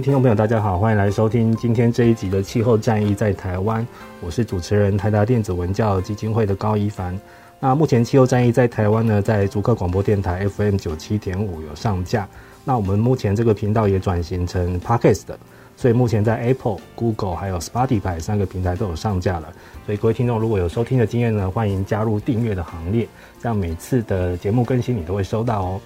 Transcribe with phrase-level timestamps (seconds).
[0.00, 3.82] 听众朋友，大家好，欢迎来收听今天这一集的《气候战役在台湾》，
[4.22, 7.18] 我是主持人台达电子文教基金会的高一凡。
[7.58, 12.26] 那目前《气候战役在台湾》呢，在竹客广播电台 FM 九七点五有上架。
[12.64, 15.38] 那我们目前这个频道也转型成 Podcast 的，
[15.76, 19.52] 所以目前在 Apple、Google 还有 Spotify 三个平台都有上架了。
[19.84, 23.06] 所以各位听众如果有收听的经验呢，欢迎加入订阅的行列，
[23.38, 25.80] 这样每次的节目更新你都会收到哦。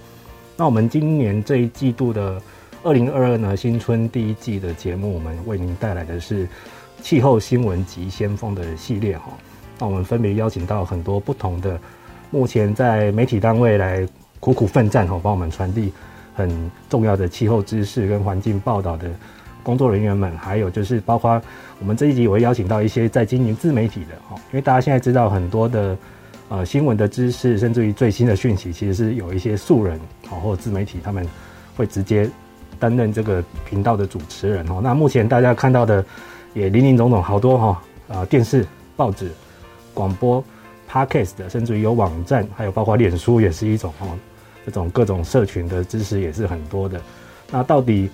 [0.57, 2.41] 那我们今年这一季度的。
[2.85, 6.47] 二零二二呢，新春第一季的节目，我们为您带来的是
[7.01, 9.33] 气候新闻及先锋的系列哈。
[9.79, 11.81] 那我们分别邀请到很多不同的
[12.31, 14.07] 目前在媒体单位来
[14.39, 15.91] 苦苦奋战哈，帮我们传递
[16.35, 19.11] 很重要的气候知识跟环境报道的
[19.63, 21.41] 工作人员们，还有就是包括
[21.79, 25.97] 我们这一集我会邀请到一些在经营自媒体的哈，因为大家现在知道很多的
[26.51, 31.27] 呃新闻的知识，甚至于最新的讯息，其实是有一些素人好或自媒体他们
[31.79, 32.29] 会直接。
[32.79, 36.05] 担任这个频道的主持人哦，那目前大家看到的
[36.53, 38.67] 也林林总总好多哈啊，电视、
[38.97, 39.31] 报纸、
[39.93, 40.43] 广播、
[40.91, 44.09] Podcast 的，甚至于有网站，还有包括脸书也是一种哦，
[44.65, 47.01] 这种各种社群的知识也是很多的。
[47.51, 48.09] 那到底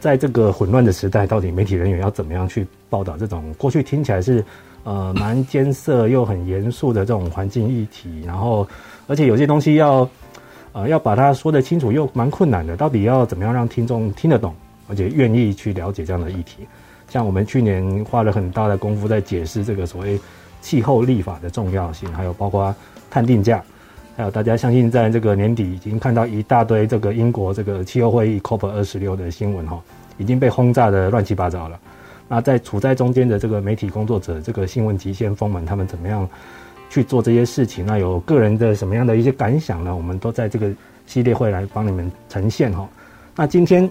[0.00, 4.44] 在这个混乱的时代，到底媒体人员要怎么样去报道这种过去听起来是
[4.84, 8.22] 呃蛮艰涩又很严肃的这种环境议题？
[8.26, 8.66] 然后
[9.06, 10.08] 而且有些东西要。
[10.74, 14.52] 呃，要把它说得清楚又蛮困难的，到底要怎么样让听众听得懂，
[14.88, 16.66] 而且愿意去了解这样的议题？
[17.08, 20.18] 像我们去年花了很大的功夫在解释这个所谓
[20.60, 22.74] 气候立法的重要性，还有包括
[23.08, 23.62] 碳定价，
[24.16, 29.80] 还有大家相信在这个年底已经看到一大堆这个英国这个气候会议 COP 二十六的新闻哈，
[30.18, 31.78] 已经被轰炸的乱七八糟了。
[32.26, 36.28] 那在处在中间的这个媒体工作者，这个新闻极限锋们，他们怎么样？
[36.88, 39.94] 去做这些事情，那有个人的什么样的一些感想呢？
[39.94, 40.70] 我们都在这个
[41.06, 42.88] 系列会来帮你们呈现哈。
[43.34, 43.90] 那今天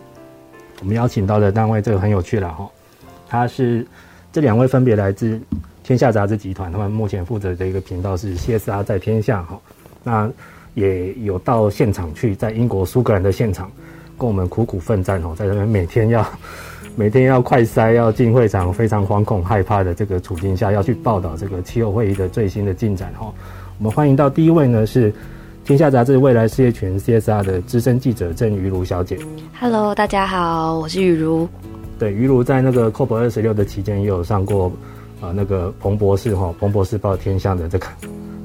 [0.80, 2.70] 我们邀请到的单位，这个很有趣了哈。
[3.28, 3.86] 他是
[4.32, 5.40] 这两位分别来自
[5.84, 9.60] 天下杂志集团，他们目前负责的一个频道是 CSR 在天下哈。
[10.04, 10.32] 那
[10.74, 13.72] 也有到现场去，在英国苏格兰的现场，
[14.18, 16.26] 跟我们苦苦奋战哦，在这边每天要。
[16.96, 23.34] 每天要快塞，要进会场，非常惶恐害怕的这个处境下，要去报道这个气候会议的最新的进展哈。
[23.80, 25.12] 我们欢迎到第一位呢是
[25.66, 29.18] 天下杂志未来事业群 CSR 的资深记者郑瑜如小姐。
[29.60, 31.50] Hello，大家好，我是瑜如。
[31.98, 34.72] 对，瑜如在那个 COP 二十六的期间也有上过
[35.20, 37.88] 呃那个彭博士哈，彭博士报天下的这个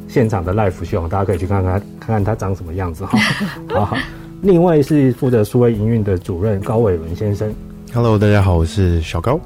[0.09, 3.19] 现场的 live show，大家可以去看看看看他长什么样子哈。
[3.69, 3.97] 好好，
[4.41, 7.53] 另外是负责数位营运的主任高伟伦先生。
[7.95, 9.41] Hello，大家好，我是小高。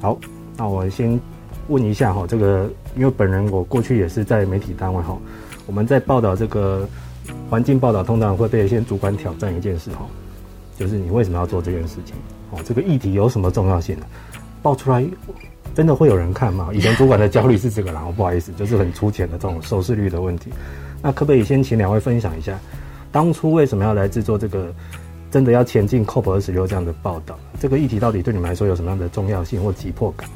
[0.00, 0.18] 好，
[0.56, 1.18] 那我先
[1.68, 5.16] 问一下哈，这个因为本人我过去也是在媒体单位哈，
[5.64, 6.88] 我们在报道这个
[7.48, 10.06] 环境报道，通常会被一些主管挑战一件事哈，
[10.76, 12.16] 就是你为什么要做这件事情？
[12.50, 14.06] 哦，这个议题有什么重要性呢？
[14.60, 15.06] 报出来
[15.72, 16.70] 真的会有人看吗？
[16.72, 20.50] 以前主管的焦虑是这个啦，我 不好意思，就是很粗浅的这种收视率的问题。
[21.00, 22.58] 那可不可以先请两位分享一下，
[23.12, 24.74] 当初为什么要来制作这个？
[25.34, 30.30] 真的要前进 COP 二十六这样的报道，这个议题到底对你们来说有什么样的重要性或急迫感？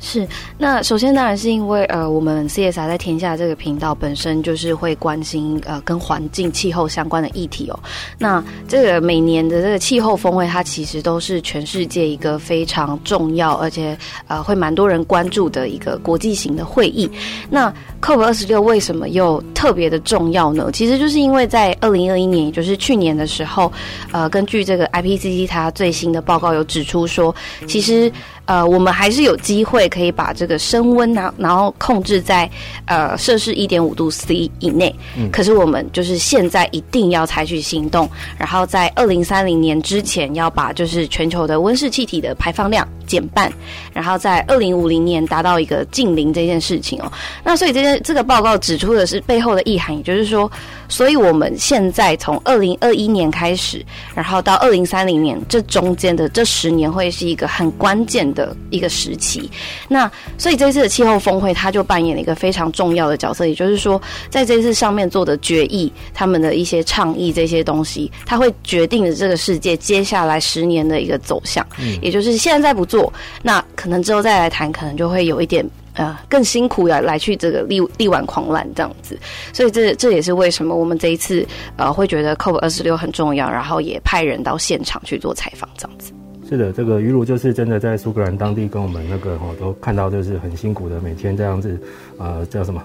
[0.00, 0.26] 是，
[0.56, 7.78] 那首先当然是因为呃，我们 CSR 在天下这个频道本身就是会关心呃跟环境气候相关的议题哦。
[8.18, 17.08] 那这个每年的这个气候峰会，它其实都是全世界一个非常重要，而且呃会蛮多人关注的一个国际型的会议。
[17.50, 20.70] 那 COP 二十六为什么又特别的重要呢？
[20.72, 23.70] 其实就是因为在二零二一年，也就是去年的时候，
[24.12, 27.34] 呃，根据这个 IPCC 它最新的报告有指出说，
[27.68, 28.10] 其实。
[28.50, 32.50] 呃，我们还是有机会可以把这个升温呢，然后控制在
[32.84, 34.92] 呃摄氏一点五度 C 以内。
[35.16, 43.52] 嗯，可是我们就是现在一定要采取行动，然后在二零三零年之前要把就是全球的温室气体的排放量减半，
[43.92, 47.12] 然后在二零五零年达到一个近零这件事情哦。
[47.44, 50.50] 那所以这件这个报告指出的是背后的意涵，也就是说，
[50.90, 53.82] 所以我们现在从二零二一年开始，
[54.14, 59.48] 然后到二零三零年这中间的这十年会是一个很关键的一个时期。
[59.88, 71.64] 那所以这次的气候峰会，它就扮演了一个非常重要的角色，也就是说，在这次上面做的决议，他们的一些倡议这些东西，它会决定了这个世界接下来十年的一个走向。
[71.78, 73.12] 嗯，也就是现在不做，
[73.42, 75.64] 那可能之后再来谈，可能就会有一点。
[76.00, 79.18] 呃，更辛苦呀来去这个力力挽狂澜这样子，
[79.52, 86.10] 所以这这也是为什么我们这一次呃会觉得 COP 二十六很重要，然后也派人到现场去做采访这样子。
[86.48, 91.78] 是的，这个于如就是真的在苏格兰当地跟我们那个哈都看到就是很辛苦的每天这样子，
[92.16, 92.82] 呃叫什么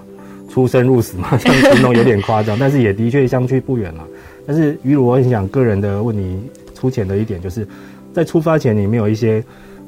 [0.50, 4.06] 出生入死嘛，这样形容有点夸张，但是也的确相去不远了。
[4.46, 6.38] 但是于如我很想个人的问你
[6.74, 7.66] 粗浅的一点，就是
[8.12, 9.42] 在出发前你没有一些。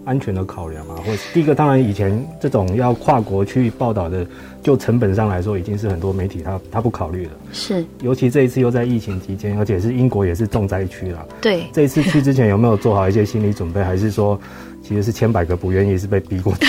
[0.09, 4.27] 安全的考量啊，或者第一个，当然以前这种要跨国去报道的，
[4.63, 7.33] 就成本上来说，已经是很多媒体他他不考虑了。
[7.53, 11.27] 是，尤其这一次又在疫情期间，而且是英国也是重灾区了。
[11.43, 14.41] 对，这一次去之前有没有做好一些心理准备，还是说？
[14.89, 16.67] 其实是千百个不愿意，是被逼过去。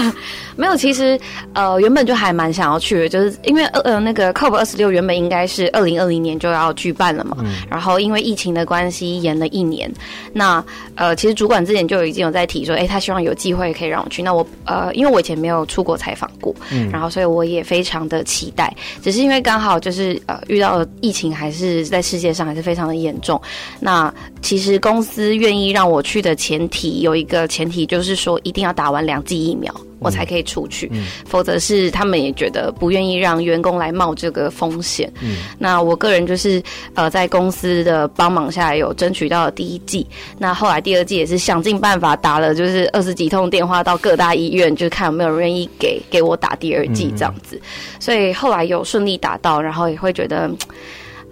[0.54, 1.18] 没有，其实
[1.54, 9.90] 呃原本就还蛮想要去的，就是因为呃那个 COP 二十六原本应该是二零二零年就要举办了嘛，嗯、然后因为疫情的关系延了一年。
[10.32, 10.62] 那
[10.94, 14.22] 呃其实主管之前就已经有在提说，哎，他希望有机会可以让我去。
[14.22, 18.72] 那我呃因为我以前没有出国采访过，嗯，然后所以我也非常的期待。
[19.02, 23.40] 只是因为刚好就是呃遇到疫情还是在世界上还是非常的严重。
[23.80, 24.12] 那
[24.42, 27.48] 其实公司愿意让我去的前提有一个。
[27.54, 30.90] 前提就是说，一定要打完两剂疫苗，我才可以出去，
[31.24, 35.08] 否则是他们也觉得不愿意让员工来冒这个风险。
[35.22, 36.60] 嗯，那我个人就是
[36.94, 40.04] 呃，在公司的帮忙下，有争取到了第一剂。
[40.36, 47.60] 那后来第二剂也是想尽办法打了，就是二十几通电话到各大医院，就看有没有人愿意给给我打第二剂这样子。
[48.00, 50.50] 所以后来有顺利打到，然后也会觉得。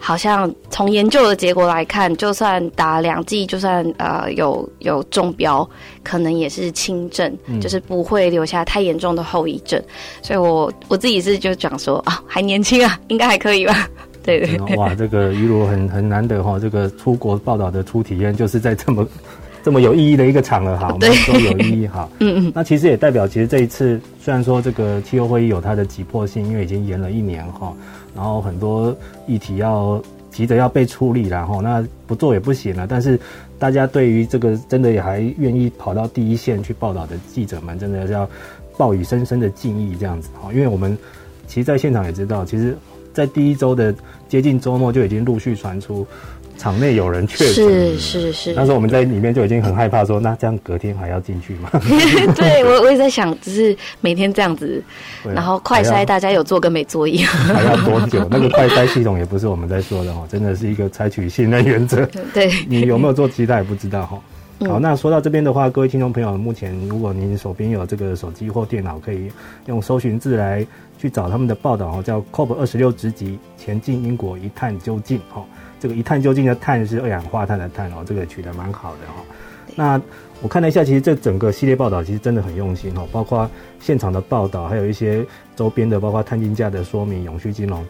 [0.05, 5.67] 好像从研究的结果来看，就算打两剂，就算呃有有中标，
[6.03, 9.81] 可能也是轻症，嗯、就是不会留下太严重的后遗症。
[10.21, 13.89] 所以我我自己是就讲说啊，还年轻啊，应该还可以吧？
[14.25, 14.77] 对对，对。
[14.77, 19.07] 哇，这个于如很很难得哈，这个出国报道的初体验，就是在这么
[19.63, 22.09] 这么有意义的一个场合哈， 我们说有意义哈。
[22.19, 22.53] 嗯嗯。
[22.53, 27.73] 那其实也代表，其实这一次虽然说这个气候会议有它的急迫性，因为已经延了一年哈。
[28.15, 28.95] 然后很多
[29.27, 32.87] 议题要急着要被处理，然后那不做也不行了。
[32.87, 33.19] 但是
[33.59, 38.29] 大家对于这个真的也还愿意跑到第一线去报道的记者们，真的是要
[38.77, 40.53] 报以深深的敬意，这样子哈。
[40.53, 40.97] 因为我们
[41.47, 42.77] 其实，在现场也知道，其实，
[43.13, 43.95] 在第一周的
[44.29, 46.07] 接近周末就已经陆续传出。
[46.59, 48.53] 场内有人确诊，是是是。
[48.55, 51.71] 那时候我们在里面就已经很害怕，说那这样隔天还要进去吗？
[52.37, 54.83] 对，我我也在想，只是每天这样子，
[55.35, 57.33] 然后快筛大家有做跟没做一样。
[57.33, 58.27] 还要多久？
[58.31, 62.07] 那个快筛系统也不是我们在说的哦，真的是一个采取信任原则。
[62.33, 64.21] 对，你有没有做其他也不知道哈。
[64.69, 69.29] 好，那说到这边的话，各位听众朋友，目前如果您手边有这个手机或电脑，可以
[69.67, 70.65] 用搜寻字来
[70.97, 75.45] 去找他们的报道哦，叫 COP 二十六直击，前进英国一探究竟哈。
[75.83, 79.25] 这个一探究竟的“碳”是二氧化碳的“碳”哦，这个取得蛮好的哈。
[79.75, 80.01] 那
[80.41, 87.85] 我看了一下，其实这整个系列报道其实真的很用心哈，包括现场的报道，还有一些周边的，包括碳计价的说明、永续金融，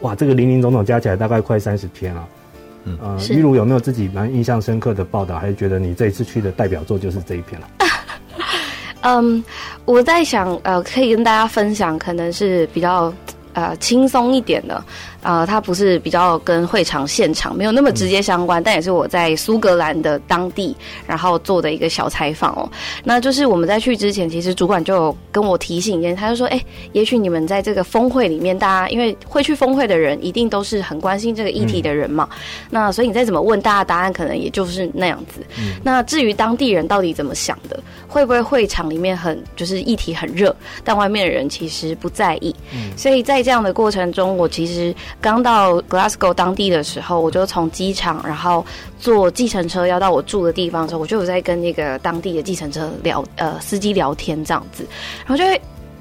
[0.00, 2.28] 哇，这个零零总总加起来大概快三十篇了。
[2.82, 7.68] 嗯，呃，于如有没有自己蛮印象深刻的报道，还是觉得你这一次去的代表作就是这一篇了？
[9.02, 9.44] 嗯，
[9.84, 13.12] 我在想，呃，可以跟大家分享，可能是比较
[13.56, 14.84] 呃轻松一点的。
[15.22, 22.70] 呃，它不是比较跟会场现场没有那么直接相关，嗯、但也是我在苏格兰的当地，然后做的一个小采访哦。
[23.02, 32.28] 那就是我们在去之前，其实主管就有跟我提醒一件，他就说：“哎、欸，也许你们在这个峰会里面，大家因为会去峰会的人，一定都是很关心这个议题的人嘛。
[32.30, 32.38] 嗯、
[32.70, 35.44] 那所以你再怎么问，大家答案可能也就是那样子。
[35.58, 42.54] 嗯、那至于当地人到底怎么想的，会不会会场里面很就是议题很热，但外面的人其实不在意。
[42.72, 44.92] 嗯、所以在这样的过程中，我其实。
[45.20, 48.66] 刚到 Glasgow 当地的时候，我就从机场，然后
[48.98, 54.84] 坐计程车要到我住的地方的时候，我就有在跟那个当地的计程车聊，呃，司机聊天这样子，
[55.24, 55.60] 然后就会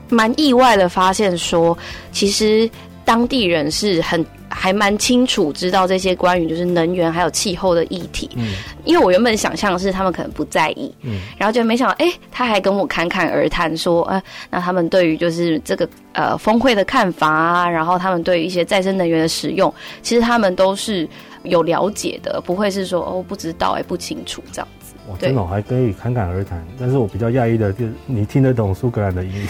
[0.10, 1.78] 蛮意外的发现说，
[2.12, 2.68] 其实
[3.06, 4.26] 当地人是很。
[4.48, 8.30] 还蛮清楚知道这些关于就是能源还有气候的议题。
[8.36, 8.54] 嗯，
[8.86, 21.06] 因为我原本想象的是他们可能不在意，嗯，然后就没想到，哎、欸，他还跟我侃侃而谈说，呃，那他们对于就是这个呃峰会的看法啊，然后他们对于一些再生能源的使用，其实他们都是
[21.44, 24.68] 有了解的，不会是说哦不知道哎、欸、不清楚这样。
[25.08, 29.48] 哇，真的还可以侃侃而谈，但是我比较讶异的就是你听得懂苏格兰的英语？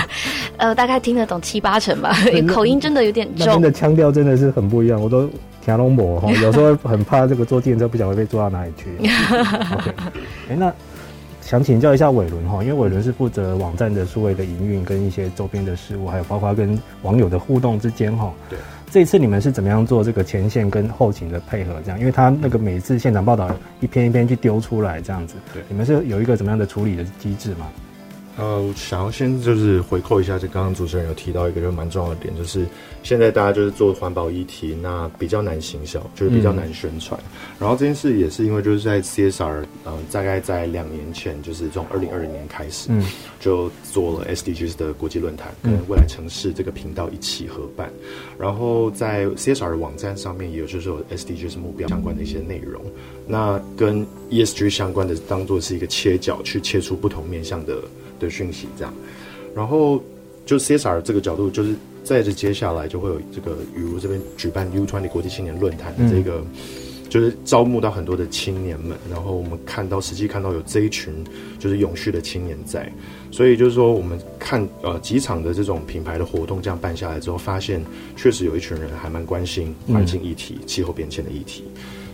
[0.56, 2.16] 呃，大概听得懂七八成吧，
[2.48, 3.46] 口音真的有点重。
[3.46, 5.28] 那边的腔调真的是很不一样，我都
[5.64, 8.96] 听拢无哈， 有时候很怕这个坐电车不晓得会被坐到哪里去。
[8.98, 9.90] OK，
[10.48, 10.72] 哎、欸，那
[11.42, 18.32] 想请教一下伟伦哈，因为伟伦是负责网站的数位的营运跟一些周边的事务，还有包括跟网友的互动之间哈。
[18.48, 18.58] 对。
[18.94, 21.82] 这次你们是怎么样做这个前线跟后勤的配合？
[21.84, 27.66] 这样，因为他那个每次现场报道一篇一篇去丢出来，这样子，对，你们是有一个怎么样的处理的机制吗？
[28.36, 32.66] 呃，我想要先就是回扣一下，就刚刚主持人有提到一个就蛮重要的点，就是
[33.04, 37.18] 现在大家就是做环保议题，那比较难行销，就是比较难宣传。
[37.20, 43.06] 嗯、然后这件事也是因为就是在 CSR，呃，大概在两年前，就是从二零二零年开始，嗯，
[43.38, 47.88] 就做了 SDGs 的国际论坛，跟未来城市这个频道一起合办。
[48.02, 52.82] 嗯、然后在 CSR 的网站上面也有就是有 SDGs 目标相关的一些内容，
[53.28, 57.78] 那跟 ESG 相关的当做是一个切角，去切出不同面向的。
[58.24, 58.92] 的讯息这样，
[59.54, 60.02] 然后
[60.44, 66.46] 就 CSR 这个角度，就是在这接下来就会有这个，比如这边举办 U20 国际青年论坛的这个，嗯、
[67.08, 71.14] 就是招募到很多的青年们，然后我们看到实际看到有这一群
[71.58, 72.92] 就是永续的青年在，
[73.30, 77.82] 所以就是说我们看呃几场的这种品牌的活动这样办下来之后，发现
[78.16, 81.64] 确实有一群人还蛮关心环境议题、嗯、气候变迁的议题。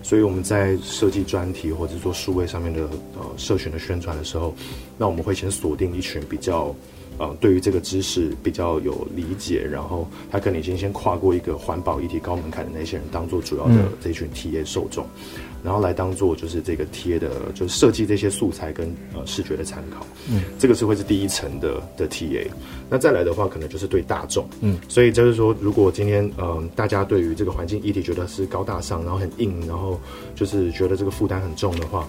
[0.02, 2.82] 所以我们在设计专题或者做数位上面的
[3.18, 4.54] 呃社群的宣传的时候，
[4.98, 6.74] 那我们会先锁定一群比较
[7.18, 15.04] 呃对于这个知识比较有理解，然后他可能已经先跨过一个环保议题高门槛的那些人，当做主要的这群体验受众。
[15.04, 22.46] 嗯然后来当做就是这个贴的，就是设计这些素材跟呃视觉的参考，嗯，这个是会是第一层的的 TA。
[22.88, 30.00] 那再来的话，可能就是对大众，嗯，所以就是说，如果今天嗯、呃、大家对于这个环境议题觉得是高大上，然后很硬，然后
[30.34, 32.08] 就是觉得这个负担很重的话，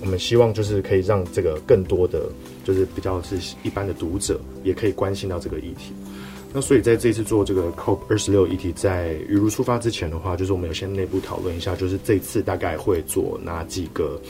[0.00, 2.28] 我们希望就是可以让这个更多的
[2.64, 5.92] 就是比较是一般的读者也可以关心到这个议题。
[6.54, 14.20] 那所以在这一次做这个 COP 二十六议题，在雨如出发之前的话，就是我们有先内部讨论一下，就是这次大概会做哪几个，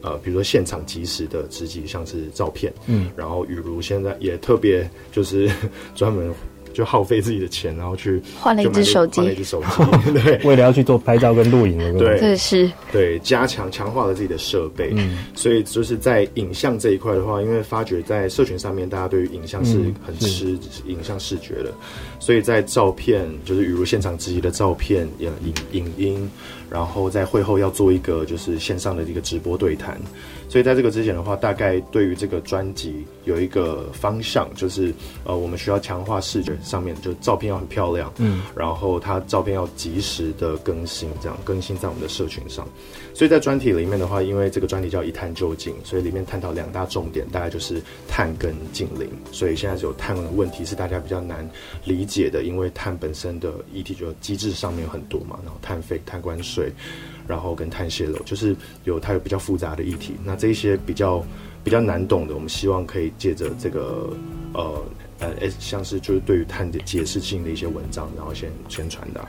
[0.00, 5.50] 呃，比如说现场即时的直击，像是照片，嗯，然后雨如现在也特别就是
[5.94, 6.34] 专门。
[6.74, 12.70] 就耗费自己的钱，然后去换了一只手机，换了一只手机， 对，为了要去做拍照跟录影的，对，这是。
[12.92, 21.72] 对加强强化了自己的设备，嗯，所以就是在影像这一块的话，因为发觉在社群上面，大家对于影像是很吃影像视觉的，
[22.18, 25.32] 所以在照片，就是比如现场直击的照片、影
[25.72, 26.30] 影音，
[26.74, 29.96] 然后在会后要做一个就是线上的一个直播对谈。
[30.48, 34.92] 所以在这个之前的话，大概对于这个专辑有一个方向，就是
[35.24, 42.66] 呃，我们需要强化视觉上面，就照片要很漂亮，嗯，然后它照片要及时的更新，这样更新在我们的社群上。
[43.14, 49.08] 所以在专题里面的话，因为这个专题叫一探究竟，所以里面探讨两大重点，大概就是碳跟净零。
[49.32, 51.48] 所以现在只有碳的问题是大家比较难
[51.84, 56.63] 理解的，因为碳本身的议题就机制上面有很多嘛，然后碳费、碳关税。
[57.26, 58.54] 然后跟碳泄漏，就是
[58.84, 60.14] 有它有比较复杂的议题。
[60.24, 61.24] 那这一些比较
[61.62, 64.12] 比较难懂的，我们希望可以借着这个
[64.52, 64.82] 呃
[65.20, 69.26] 呃，像是就是对于碳的解释性的一些文章，然后先先传达。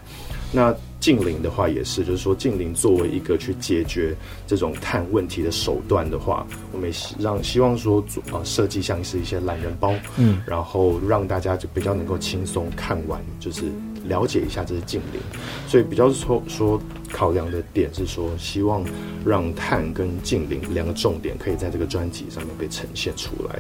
[0.52, 4.16] 那近邻的话也是，就是说近邻作为一个去解决
[4.48, 13.64] 这种碳问题的手段的话，我们也希让希望说啊设计像是一些懒人包，嗯，然后让大家就比较能够轻松看完，就是。
[14.08, 15.20] 了解一下这是净零，
[15.68, 16.82] 所以比较说说
[17.12, 18.84] 考量的点是说，希望
[19.26, 23.60] 让碳跟净零两个重点可以在这个专辑上面被呈现出来。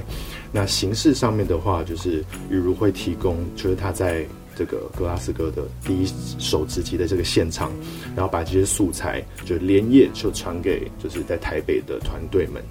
[0.52, 4.26] 那形式上面的话，就是雨如会提供，就是他在
[4.56, 6.08] 这个格拉斯哥的第一
[6.40, 7.72] 手直击的这个现场，
[8.16, 12.64] 然后把这些素材就连夜就传给就是在台北的团队们，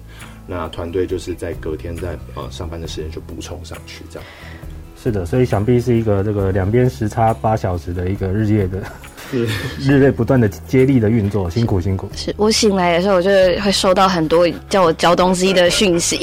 [0.47, 4.27] 那团队就是在隔天在呃上班的时间就补充上去这样。
[5.05, 8.81] 是的，所以想必是一个这个两边时差八小时的一个日夜的，
[9.29, 9.45] 是
[9.79, 12.09] 日夜不断的接力的运作，辛苦辛苦。
[12.15, 13.29] 是我醒来的时候，我就
[13.61, 16.17] 会收到很多叫我交东西的讯息，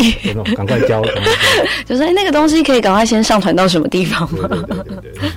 [0.57, 1.01] 赶快交，
[1.87, 4.49] 就是那个东西可以赶快先上传到什么地方吗？
[4.49, 4.85] 对对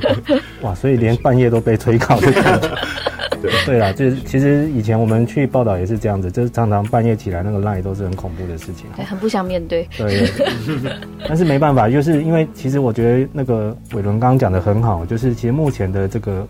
[0.02, 2.68] 对对哇，所以连半夜都被催稿的感觉。
[3.50, 9.88] 对 对啦，就是其实以前我们去报道也是这样子，就是常常半夜起来那个 line 都是很恐怖的事情，对，很不想面对。
[9.98, 10.28] 对，
[10.82, 10.92] 对，
[11.28, 16.48] 但是没办法，就是因为其实我觉得那个伟伦刚刚讲的很好，就是其实目前的这个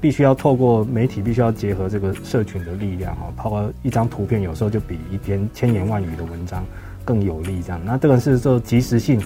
[0.00, 6.64] 必须要透过媒体，必须要结合这个社群的力量哈，包括一张图片，有时候就比一篇千言万语的文章
[7.04, 7.60] 更有力。
[7.62, 9.20] 这样，那这个是说及时性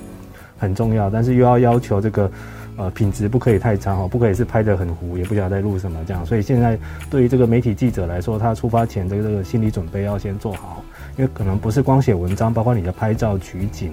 [0.59, 2.31] 很重要，但是又要要求这个
[2.77, 6.25] 呃品质不可以太差哈，不可以是拍得很糊，也不晓得在录什么这样。
[6.25, 6.79] 所以现在
[7.11, 10.85] 对于这个媒体记者来说，他出发前的这个心理准备要先做好，
[11.17, 13.93] 因为可能不是光写文章，包括你的拍照取景。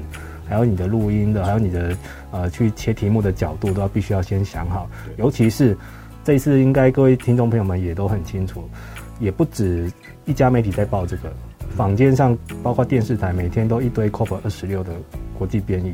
[0.49, 1.95] 还有你的录音的，还有你的
[2.29, 4.89] 呃去切题目的角度，都要必须要先想好。
[5.15, 5.77] 尤其是
[6.25, 8.69] 这次，应该各位听众朋友们也都很清楚，
[9.17, 9.89] 也不止
[10.25, 11.31] 一家媒体在报这个，
[11.77, 14.91] 坊间上包括电视台，每天都一堆 COP 二十六的
[15.39, 15.93] 国际编译，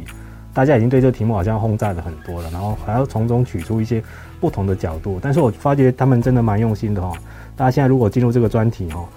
[0.58, 4.02] 大家已经对这个题目好像轰炸的很多了，然后还要从中取出一些
[4.40, 5.20] 不同的角度。
[5.22, 7.14] 但是我发觉他们真的蛮用心的哈。
[7.56, 9.08] 大家现在如果进入这个专题哈，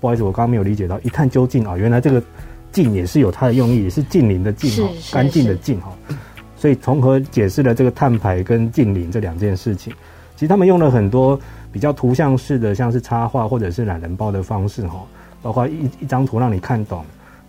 [0.00, 2.20] 不好意思，我刚刚没有理解到，一探究竟啊，原来这个。
[2.70, 5.90] 近也是有它的用意，也是近邻的近哈，干净的净哈，
[6.54, 9.90] 所以从何解释了这个碳排跟近邻这两件事情。
[10.36, 11.40] 其实他们用了很多
[11.72, 15.02] 比较图像式的，像是插画或者是懒人包的方式哈，
[15.40, 17.02] 包括一一张图让你看懂，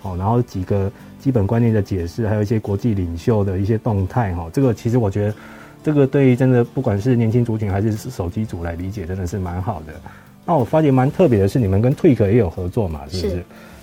[0.03, 4.49] 哦，然后几个基本观念的解释，还有一些国际领袖的一些动态哈。
[4.53, 5.35] 这个其实我觉得，
[5.83, 9.93] 这个对于真的不管是年轻族群还是手机族来理解，真的是蛮好的。
[10.45, 13.29] 那我发觉蛮特别的是，你们跟 TWIC 也有合作嘛，是不是？
[13.35, 13.35] 是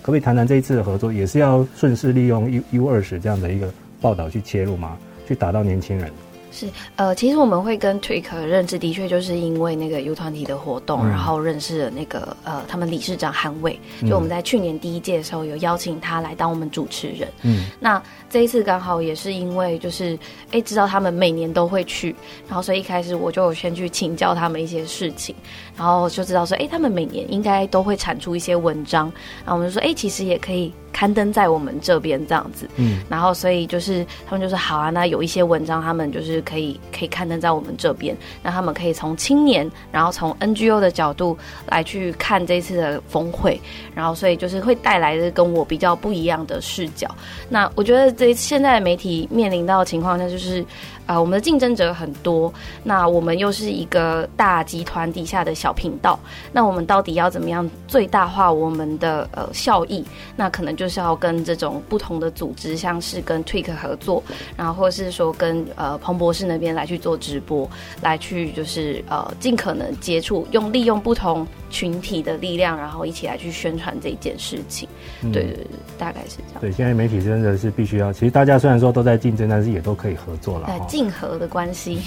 [0.02, 4.96] 可不可以谈谈这一次的合作，也是要顺势利用 U U 二十这样的一个报道去切入吗？
[5.26, 6.10] 去打到年轻人？
[6.56, 13.78] 是，呃，其实我们会跟 TWIC 认识，的确就是因为那个 U 团体的活动，嗯、然后认识了那个呃，他们理事长韩伟。
[14.08, 17.28] 就我们在去年第一届的时候，有邀请他来当我们主持人。
[17.42, 20.14] 嗯，那这一次刚好也是因为就是
[20.46, 22.16] 哎、欸，知道他们每年都会去，
[22.48, 25.34] 然后所以一开始我就先去请教他们一些事情，
[25.76, 29.12] 然后就知道说，哎、欸，他们每年应该都会产出一些文章，
[29.44, 30.72] 然后我们就说，哎、欸，其实也可以。
[30.92, 41.36] 刊登在我们这边这样子，嗯，然后所以就是他们就是好啊，那有一些文章他们就是可以可以刊登在我们这边，那他们可以从青年，然后从 NGO 的角度
[41.68, 43.60] 来去看这次的峰会，
[43.94, 47.14] 然后所以就是会带来的跟我比较不一样的视角。
[47.48, 50.64] 那我觉得这现在媒体面临到的情况下就是。
[51.06, 56.18] 啊、呃，我们的竞争者很多，那我们又是一个大集团底下的小频道，
[56.52, 60.04] 那我们到底要怎么样最大化我们的呃效益？
[60.34, 64.23] 那可能就是要跟这种不同的组织，像是跟 Twik 合作，
[64.56, 67.71] 然后或是说跟呃彭博士那边来去做直播，
[68.02, 74.88] 来去就是呃尽可能接触，用利用不同群体的力量，然后一起来去宣传这件事情。
[75.23, 75.66] 嗯、对对对，
[75.97, 76.60] 大概是这样。
[76.60, 80.66] 对，现在媒体真的是必须要，其实大家虽然说都在竞争，但是也都可以合作了。
[80.97, 82.00] 竞合的关系，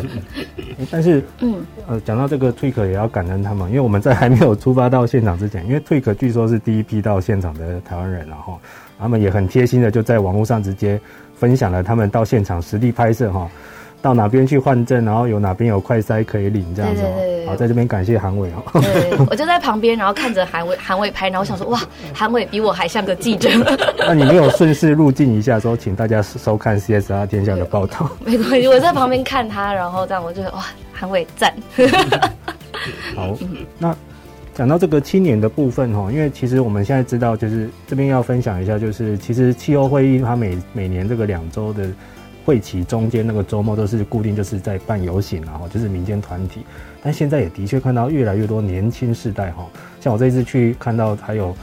[0.90, 8.60] 但是，嗯，呃，讲到这个 TWIC 也要感恩他们，因为我们在还没有出发到现场之前，因为 TWIC 据说是第一批到现场的台湾人，然后
[8.98, 11.00] 他们也很贴心的就在网络上直接
[11.34, 13.50] 分享了他们到现场实地拍摄哈。
[14.02, 17.02] 到哪边去换证，然后有哪边有快筛可以领这样子。
[17.46, 18.80] 好，在这边感谢韩伟哦。
[18.80, 21.80] 对， 我就在旁边，然后看着韩伟韩伟拍，然后我想说哇，
[22.12, 23.48] 韩伟比我还像个记者。
[23.98, 28.10] 那你没有顺势入境一下，说请大家收看 CSR 天下的报道？
[28.26, 31.54] 没关系，我在旁边看他，然后这样我就哇，韩伟赞。
[33.14, 33.36] 好，
[33.78, 33.94] 那
[34.52, 41.86] 讲到这个青年的部分哈，因为其实我们现在知道，就是这边要分享一下，就是其实气候会议它每每年这个两周的。
[42.44, 46.64] 会期中间那个周末都是固定，就是在办游行，然后就是民间团体。
[47.02, 49.66] 但现在也的确看到越来越多年轻世代哈，
[50.00, 51.54] 像我这次去看到还有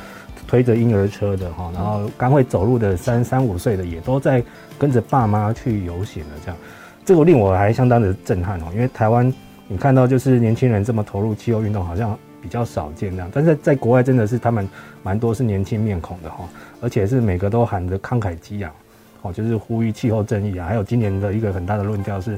[0.47, 4.43] 推着婴儿车的哈，然后刚会走路的三三五岁的也都在
[4.77, 6.29] 跟着爸妈去游行了。
[6.43, 6.57] 这样，
[7.05, 9.33] 这个令我还相当的震撼哦，因为台湾
[9.67, 13.29] 你看到就是年轻人这么投入气候运动，好像比较少见那样。
[13.33, 14.67] 但是在国外真的是他们
[15.03, 16.47] 蛮多是年轻面孔的哈，
[16.81, 18.71] 而且是每个都喊着慷慨激昂。
[19.21, 22.37] 哦，就是呼吁气候正义啊，还有今年的一个很大的论调是，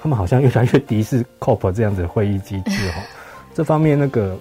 [0.00, 2.94] 他们好像越来越敌视 COP 这样子会议机制哦。
[3.54, 4.36] 这方面那个，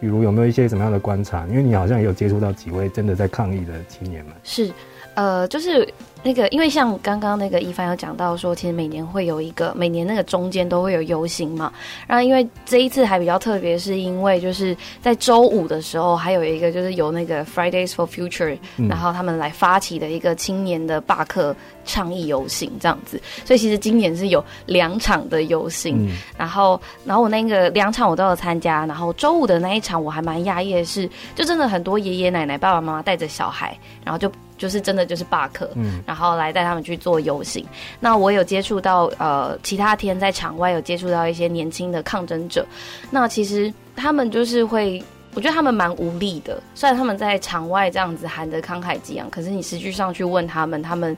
[0.00, 1.46] 比如有没有一些什么样的观察？
[1.48, 4.34] 因为你好像也有接触到几位真的在抗议的青年们。
[4.42, 4.70] 是，
[5.14, 5.88] 呃，就是。
[6.26, 11.72] 那个，因为像刚刚那个一帆有讲到说，其实每年会有一个，每年那个中间都会有游行嘛。
[12.04, 18.58] 然后因为这一次还比较特别，是因为就是在周五的时候，还有一个就是由那个 Fridays for Future，
[18.88, 21.54] 然后他们来发起的一个青年的罢课
[21.86, 23.18] 倡议游行这样子。
[23.44, 28.84] 所以其实今年是有两场的游行，然后然后我那个两场我都有参加。
[28.84, 34.30] 然后周五的那一场我还蛮讶异的是，就真的很多爷爷奶奶、爸爸妈妈带着小孩，然后就。
[34.58, 37.62] 就是真的就是罢课，嗯，然后来带他们去做游行。
[38.00, 42.64] 那我有接触到呃，其他天在场外有接触到一些年轻的抗争者。
[43.10, 46.58] 那其实他们就是会，我觉得他们蛮无力的。
[46.74, 51.14] 虽然他们在场外这样子喊得慷慨激昂，可是你实际上去问他们，他们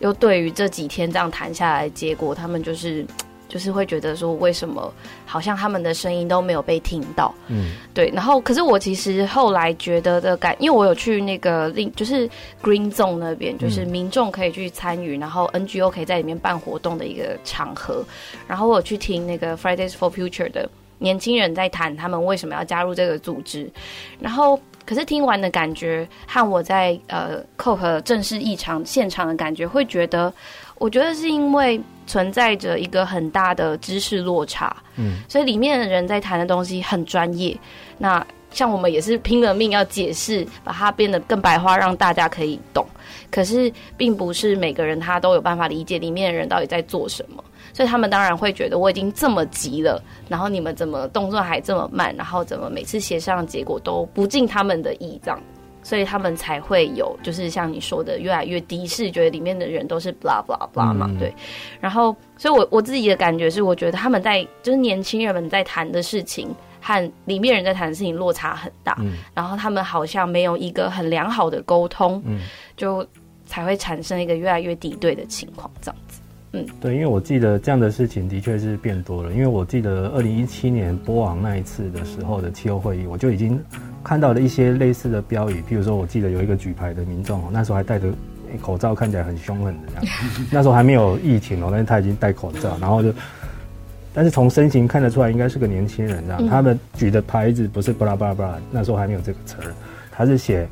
[0.00, 3.06] 又对于这几天这样谈下来的结果，他们就是
[3.48, 4.92] 就是会觉得说，为什么
[5.26, 7.34] 好像他们的声音都没有被听到？
[7.48, 8.10] 嗯，对。
[8.14, 12.28] 然后，可是我其实后来觉得的感，因为我有去那个另就是
[12.62, 18.04] Green Zone 那边，就是民众可以去参与，然后 NGO 可以在里面办活动的一个场合。
[18.46, 23.70] 然后我有去听那个 Fridays for Future 的年轻人在谈他们为什么要加入这个组织，
[24.20, 24.58] 然后。
[24.90, 30.34] 可是听完的感觉和我在呃 COP 正式议场现场的感觉，会觉得，
[30.78, 37.56] 我觉得是因为存在着一个很大的知识落差，嗯，所以里面的人在谈的东西很专业。
[37.98, 42.84] 那像我们也是拼了命要解释，把它变得更白话，让大家可以懂。
[43.30, 47.44] 可是并不是每个人他都有办法理解里面的人到底在做什么。
[47.72, 55.40] 所以他们当然会觉得我已经这么急了，然后你们怎么动作还这么慢，然后怎么每次协商的结果都不尽他们的意，这样，
[55.82, 61.32] 所以他们才会有就是像你说的越来越敌视，觉得里面的人都是 blah blah blah 嘛，对。
[61.80, 68.98] 然后，所以我我自己的感觉是，我觉得他们在就是年轻人们在谈的事情和里面人在谈的事情落差很大，
[69.34, 72.22] 然后他们好像没有一个很良好的沟通，
[72.76, 73.06] 就
[73.46, 76.20] 才会产生一个越来越敌对的情况，这样子。
[76.52, 79.32] 嗯，对，因为我记得这样的事情的确是变多了。
[79.32, 83.56] 因为我记得二零一七年波昂那一次的时候的气候会议，我就已经
[84.02, 85.62] 看到了一些类似的标语。
[85.70, 88.08] 譬如说，我记得有一个举牌的民众，那时候还戴着
[88.60, 90.04] 口罩，看起来很凶狠的这样。
[90.50, 93.14] 那时候还没有疫情哦，但是他已经戴口罩，然后就，
[94.12, 96.44] 但是从身形看得出来，应该是个年轻人这样。
[96.48, 99.72] 他们举的牌子不是巴拉巴拉巴拉，那时候还没有这个词儿，
[100.10, 100.68] 他是写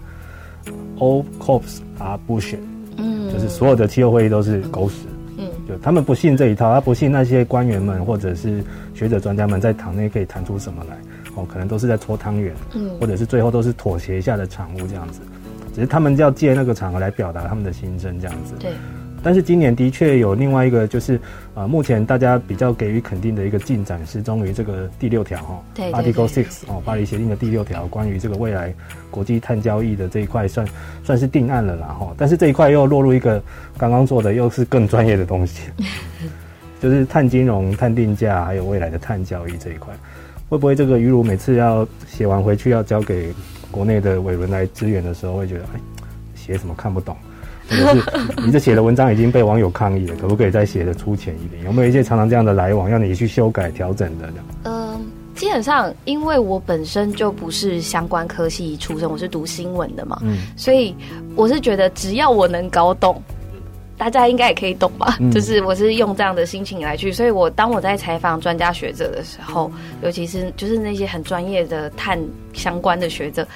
[0.99, 2.59] All COPs are bullshit，
[2.97, 4.97] 嗯，就是所有的气候会议都是狗屎。
[5.69, 10.97] 就他们不信这一套，他不信那些官员们或者是学者专家们在堂内可以谈出什么来，
[11.35, 15.21] 哦，可能都是在搓汤圆，嗯，或者是最后都是妥协下的产物这样子，
[15.75, 18.73] 只是他们要借那个场合来表达他们的心声这样子，对。
[19.23, 21.21] 但是今年的确有另外一个，就是
[21.55, 28.73] 呃，目前大家比较给予肯定的一个进展是，终于这个第六条哈，Article Six 哦，巴黎协定的第六条，关于这个未来
[29.11, 30.67] 国际碳交易的这一块，算
[31.03, 32.15] 算是定案了啦哈。
[32.17, 33.43] 但是这一块又落入一个
[33.77, 35.63] 刚刚做的又是更专业的东西，
[36.81, 39.93] 就是碳金融、碳定价，还有未来的碳交易这一块，
[40.49, 43.33] 会不会这个于如每次要写完回去要交给
[43.71, 45.81] 国内的伟伦来支援的时候，会觉得哎，
[46.37, 47.17] 写什么看不懂？
[47.69, 51.63] 或者是你这写的文章已经被网友抗议了，可不可以再写的粗浅一点？
[51.65, 54.33] 有没有一些常常这样的来往，要你去修改调整的？
[54.65, 55.01] 嗯、呃，
[55.35, 60.95] 基本上因为我本身就不是相关科系出身，我是读新闻的嘛，嗯，所以
[61.37, 63.23] 我是觉得只要我能搞懂，
[63.99, 65.19] 大家应该也可以懂吧？
[65.21, 69.71] 嗯、就是我是用这样的心情来去，所以我当我在采访专家学者的时候，
[70.03, 72.19] 尤其是就是那些很专业的碳
[72.55, 73.47] 相关的学者，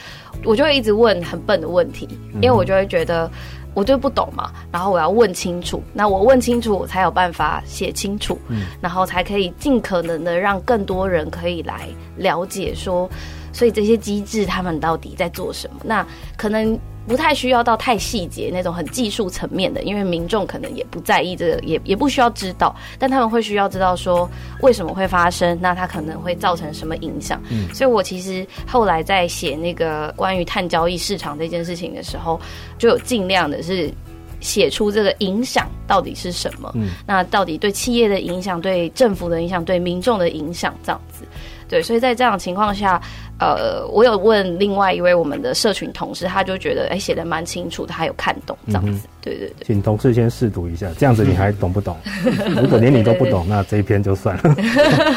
[0.44, 3.30] 我就会一直问很笨的问题，因为我就会觉得。
[3.74, 13.08] 我就不懂嘛，然后我要问清楚，那我问清楚，我才有办法写清楚，嗯，然后才可以尽可能的让更多人可以来了解说，
[13.52, 15.80] 所以这些机制他们到底在做什么？
[15.84, 16.06] 那
[16.36, 16.78] 可能。
[17.06, 24.28] 不太需要到太细节那种很技术层面的，因为民众可能也不在意这个，也也不需要知道，但他们会需要知道说
[24.60, 27.42] 为什么会发生，那它可能会造成什么影响。
[27.50, 32.40] 嗯，所以我其实后来在写那个关于碳交易市场这件事情的时候，
[32.78, 33.92] 就有尽量的是
[34.40, 41.24] 写出这个影响到底是什么，嗯，那到底对企业的影响、对政府的影响、对民众的影响这样子。
[41.72, 43.00] 对，所以在这样的情况下，
[43.38, 49.06] 呃，我有问另外一位我们的社群同事，他就觉得哎，写的蛮清楚的，他有看懂这样子。
[49.06, 51.96] 嗯、对对对，请同事先试读一下，这样子你还懂不懂？
[52.60, 54.54] 如果连你都不懂， 那这一篇就算了。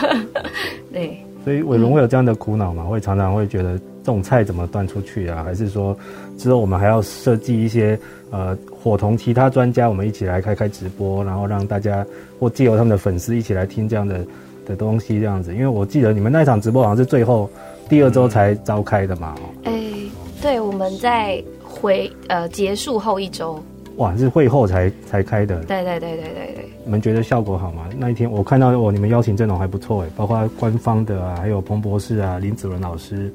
[0.94, 2.86] 对，所以伟伦会有这样的苦恼嘛？
[2.86, 5.44] 会常常会觉得这种菜怎么端出去啊？
[5.44, 5.94] 还是说
[6.38, 8.00] 之后我们还要设计一些
[8.32, 12.06] 呃，伙同其他专家，我们一起来开开直播，然后让大家
[12.40, 14.26] 或借由他们的粉丝一起来听这样的。
[14.66, 17.50] 的东西这样子，因为我记得你们那一场直播好像是最后
[17.88, 19.36] 第二周才召开的嘛。
[19.64, 23.62] 哎、欸，对，我们在回呃结束后一周。
[23.98, 25.64] 哇，是会后才才开的。
[25.64, 26.70] 对对对对对对。
[26.84, 27.88] 你们觉得效果好吗？
[27.98, 33.34] 那一天我看到哦，你们邀请阵容还不错哎，包括官方的啊，还有彭博士啊、林子伦老师，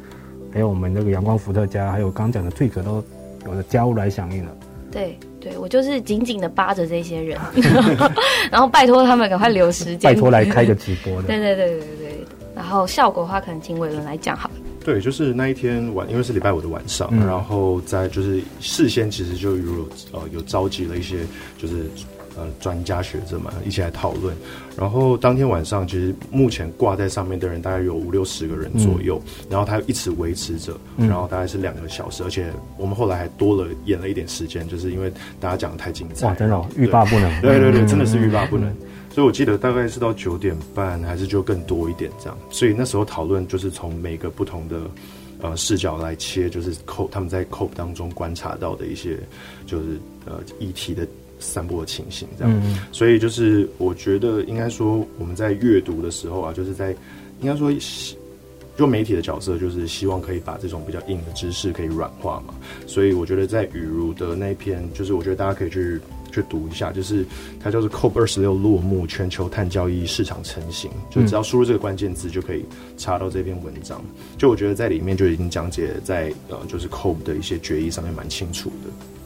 [0.53, 3.03] 还有我们那个阳光伏特加，还有刚刚讲的 Twig 都
[3.47, 4.53] 有的加入来响应了。
[4.90, 5.19] 对。
[5.40, 7.38] 对，我就是紧紧的扒着这些人，
[8.53, 11.29] 然后拜托他们赶快留时间，拜托来开个直播的。
[11.29, 12.24] 对对对对对，
[12.55, 14.55] 然后效果的话，可能请伟伦来讲好了。
[14.85, 21.18] 对，就是那一天晚，因为是礼拜五的晚上，嗯、然后在就是事先其实就有呃有召集了一些
[21.59, 21.87] 就是。
[22.40, 24.35] 呃，专家学者们一起来讨论，
[24.74, 38.74] 然后当天晚上其实目前挂在上面的人大概有五六十个人左右，嗯、然后他一直维持着，然后大概是两个小时，嗯、而且我们后来还多了演了一点时间，就是因为大家讲的太精彩，哇，真的欲罢不能，对对对，真的是欲罢不能。
[39.12, 42.38] 所以我记得大概是到九点半，还是就更多一点这样。
[42.48, 44.81] 所以那时候讨论就是从每个不同的
[45.42, 49.18] 呃视角来切，就是 COPE 他们在 COPE 当中观察到的一些
[49.66, 51.07] 就是呃议题的
[51.40, 52.61] 散播的情形这样。
[52.64, 56.94] 嗯、所以就是我觉得应该说我们在阅读的时候啊，就是在
[57.40, 57.72] 应该说。
[58.76, 62.55] 就媒体的角色，就是希望可以把这种比较硬的知识可以软化嘛。
[62.87, 66.00] 所以我觉得在雨如的那篇，就是我觉得大家可以去
[66.33, 67.26] 去读一下，就是
[67.62, 70.90] 它叫做 COP 二十六落幕，全球碳交易市场成型。
[71.11, 72.64] 就只要输入这个关键字，就可以
[72.96, 74.03] 查到这篇文章。
[74.38, 79.19] 就我觉得在里面就已经讲解在呃，就是 COP 的一些决议上面蛮清楚的，就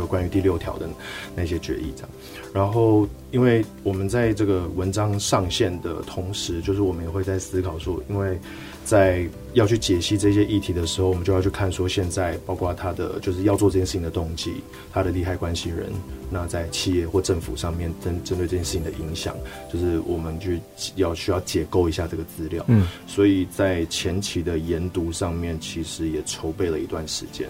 [0.00, 0.88] 有关于第六条的
[1.34, 2.10] 那些决议这样。
[2.52, 8.38] 然后，因为我们在这个文章上线的同时，就是我们也会在思考说，因为。
[8.84, 14.54] 在要去解析这些议题的时候，我们就要去看说，现在包括他的就是要做这件事情的动机，
[14.92, 15.88] 他的利害关系人，
[16.28, 19.36] 那在企业或政府上面针针对这件事情的影响，
[19.72, 20.60] 就是我们去
[20.96, 22.64] 要需要解构一下这个资料。
[22.66, 27.48] 嗯，所以在前期的研读上面，其实也筹备了一段时间。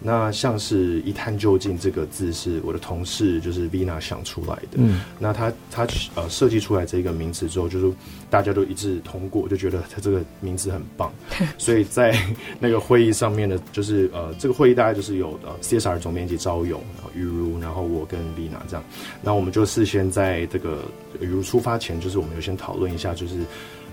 [0.00, 4.76] 那像是一探究竟这个字是我的同事就是 Vina 想出来的。
[4.76, 7.92] 嗯，那他他呃设计出来这个名词之后，就是
[8.30, 11.12] 大家都一致通过，就觉得他这个名字很棒。
[11.58, 12.16] 所以在
[12.60, 18.84] 那个会议上面呢，就是呃这个会议大概就是有呃 CSR 总编辑赵勇，然后雨如，然后我跟 Vina 这样。
[19.22, 20.78] 那我们就事先在这个
[21.20, 23.38] 雨如出发前，就是我们有先讨论一下，就是。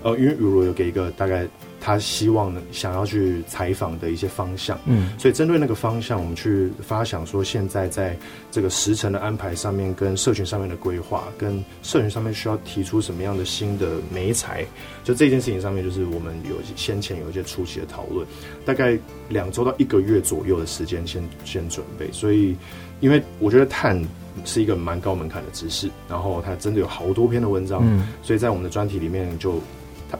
[0.02, 1.48] 呃，因为雨如有给一个大概
[1.80, 8.16] 他希望呢，想要去采访的一些方向，嗯，所以针对那个方向，我们去发想说，现在在
[8.50, 14.64] 这个时程的安排上面，跟社群上面的规划，跟社群上面需要提出什么样的新的媒材，
[15.04, 18.26] 就这件事情上面，就是我们有先前有一些初期的讨论，
[18.64, 22.10] 大概两周到一个月左右的时间先先准备。
[22.10, 22.56] 所以，
[23.00, 24.02] 因为我觉得碳
[24.44, 29.60] 是一个蛮高门槛的知识，然后它真的有好多篇的文章，嗯，所以在我们的专题里面就。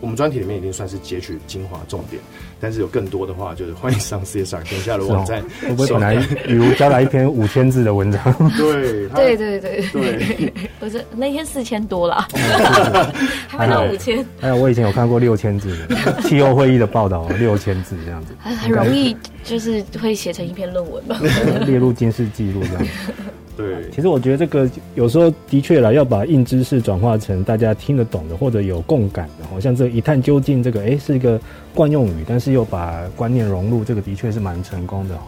[0.01, 2.21] 我们专题里面已经算是截取精华重点，
[2.61, 5.43] 但是有更多的话，就是欢迎上 CSR 天下的网站。
[5.61, 8.23] 会不会本来比如交来一篇五千字的文章？
[8.59, 12.27] 对对对对对，不是那天四千多了，
[13.49, 14.25] 还没到五千。
[14.41, 21.19] 还有我以前有看过六千字的气候会议的报道，六千字这样子，很容易就是会写成一篇论文吧，
[21.65, 22.87] 列入金氏记录这样。
[23.57, 31.41] 对，其实我觉得这个有时候的确啦，要把硬知识转化成大家听得懂的或者有共感的，好像这一探究竟这个，哎，是一个
[31.75, 35.25] 惯用语，但是又把观念融入，这个的确是蛮成功的哈。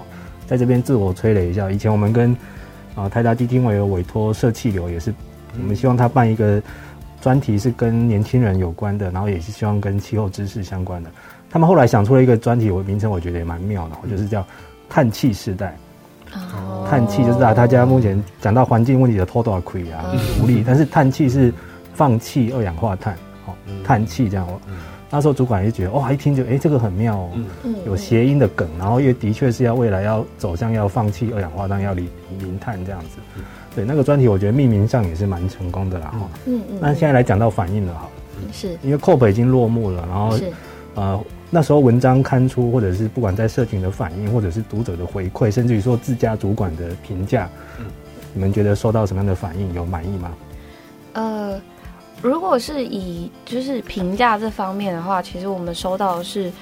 [0.47, 2.37] 在这边自我催泪一下，以前我们跟
[2.95, 5.13] 啊台达基金委有委托社气流，也是
[5.59, 6.63] 我们希望他办一个
[7.23, 11.11] 专题是跟年轻人有关的，然后也是希望跟气候知识相关的。
[11.51, 14.47] 他们后来想出了一个专题，我名称我觉得也蛮妙的，就是叫
[14.91, 15.75] 叹气时代。
[16.89, 20.05] 碳气就是啊，大家目前讲到环境问题的拖多少亏啊，
[20.43, 20.65] 无力。
[20.67, 21.53] 但是碳气是
[21.95, 23.15] 放弃二氧化碳，
[23.47, 23.53] 哦，
[23.85, 24.47] 碳气这样。
[25.11, 27.31] 那时候主管也觉得，哇，一听就哎，这个很妙哦，
[27.87, 28.69] 有谐音的梗。
[28.79, 33.19] 然后也的确是要未来要走向要放弃二氧化碳，要零零碳这样子。
[33.75, 36.07] 对，那个专题我觉得命名上也是蛮成功的啦。
[36.09, 36.79] 哈，嗯嗯。
[36.81, 38.09] 那现在来讲到反应了，哈，
[38.53, 40.39] 是因为 COP 已经落幕了，然后
[40.95, 41.21] 呃。
[41.51, 47.87] 那时候文章刊出，或者是不管在社群的反应，或者是读者的回馈，甚至于说自家主管的评价，嗯，
[48.35, 49.73] 你们觉得收到什么样的反应？
[49.75, 50.33] 有满意吗？
[51.15, 51.61] 呃，
[52.23, 56.53] 如果是以就是评价这方面的话，其实我们收到的是。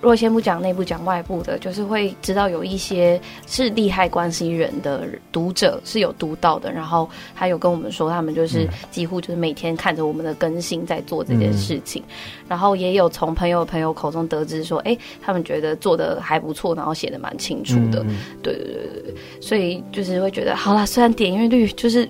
[0.00, 12.14] 如果先不讲内部，讲外部的，就是会知道有一些是利害关系人的读者是有读到的，然后他有跟我们说，他们就是几乎就是每天看着我们的更新在做这件事情，嗯、
[12.48, 22.06] 然后也有从朋友朋友口中得知说，哎，他们觉得做的还不错，然后写的蛮清楚的，嗯、对对对对，所以就是会觉得，好啦，虽然点阅率就是，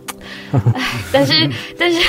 [1.13, 2.01] 但是 但是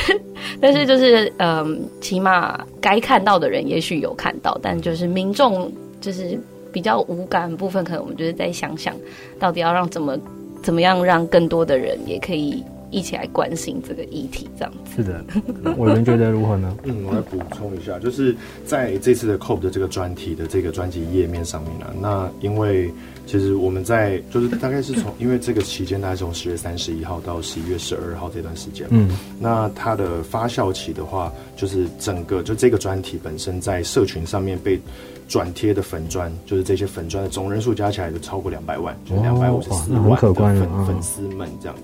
[0.62, 5.72] 但是就是嗯，起码该看到的人也许有看到，但就是民众。
[6.02, 6.38] 就是
[6.72, 8.94] 比较无感部分，可能我们就是再想想，
[9.40, 10.16] 到底要让怎么
[10.62, 12.64] 怎么样让更多的人也可以
[12.96, 14.96] 一起来关心这个议题，这样子。
[14.96, 15.24] 是的，
[15.78, 16.76] 我们觉得如何呢？
[16.84, 22.90] 嗯，我来补充一下，就是在这次的 COPE 的这个专题的这个专辑页面上面呢、啊，那因为。
[23.28, 34.80] 其实我们在就是大概是从，因为这个期间大概从十月三十一号到十一月十二号这段时间，嗯，那它的发酵期的话，就是整个就这个专题本身在社群上面被
[35.28, 41.76] 转贴的粉砖，就是这些粉砖的总人数加起来就超过两百万，哦、就两百五十四万的粉、哦、粉丝们这样。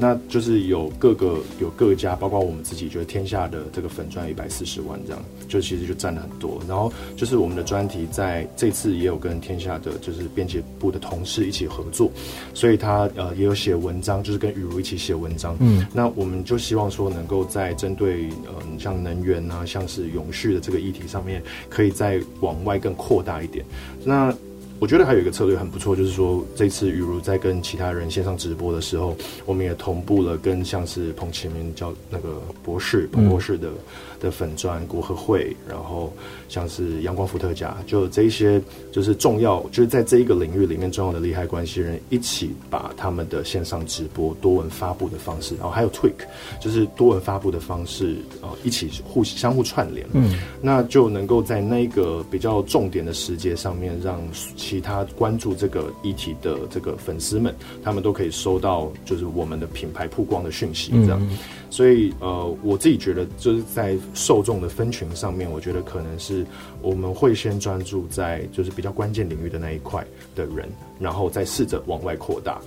[0.00, 6.58] 那就是有各个有各家，包括我们自己，就是天下的这个粉专一百四十万这样，就其实就占了很多。
[6.66, 12.10] 然后就是我们的专题在这次也有跟天下的就是编辑部的同事一起合作，
[12.54, 15.54] 所以他呃也有写文章，就是跟雨如一起写文章。
[15.60, 23.62] 嗯，那我们就希望说能够在针对嗯、呃、像能源啊，像是永续的这个议题上面，可以再往外更扩大一点。
[24.02, 24.34] 那
[24.80, 29.14] 我觉得还有一个策略很不错，就是说这次雨如在跟其他人线上直播的时候，
[29.44, 33.68] 我们也同步了跟像是彭启明教那个博士彭博士的。
[33.68, 33.74] 嗯
[34.20, 36.12] 的粉砖国和会，然后
[36.46, 38.60] 像是阳光伏特加，就这一些
[38.92, 46.12] 就是重要，就是在这一个领域里面重要的利害关系人一起把他们的线上直播多文发布的方式，然后还有 Tweak，
[46.60, 54.20] 就是多文发布的方式，呃，一起互相互串联，嗯，那就能够在那个比较重点的时节上面，让
[54.70, 57.52] 其他关注这个议题的这个粉丝们，
[57.82, 61.18] 他们都可以收到就是我们的品牌曝光的讯息，这样。
[61.20, 61.36] 嗯
[61.72, 66.44] 所以，呃，我自己觉得就是在受众的分群上面，我觉得可能是
[66.82, 70.04] 我们会先专注在就是比较关键领域的那一块
[70.34, 72.60] 的人，然后再试着往外扩大。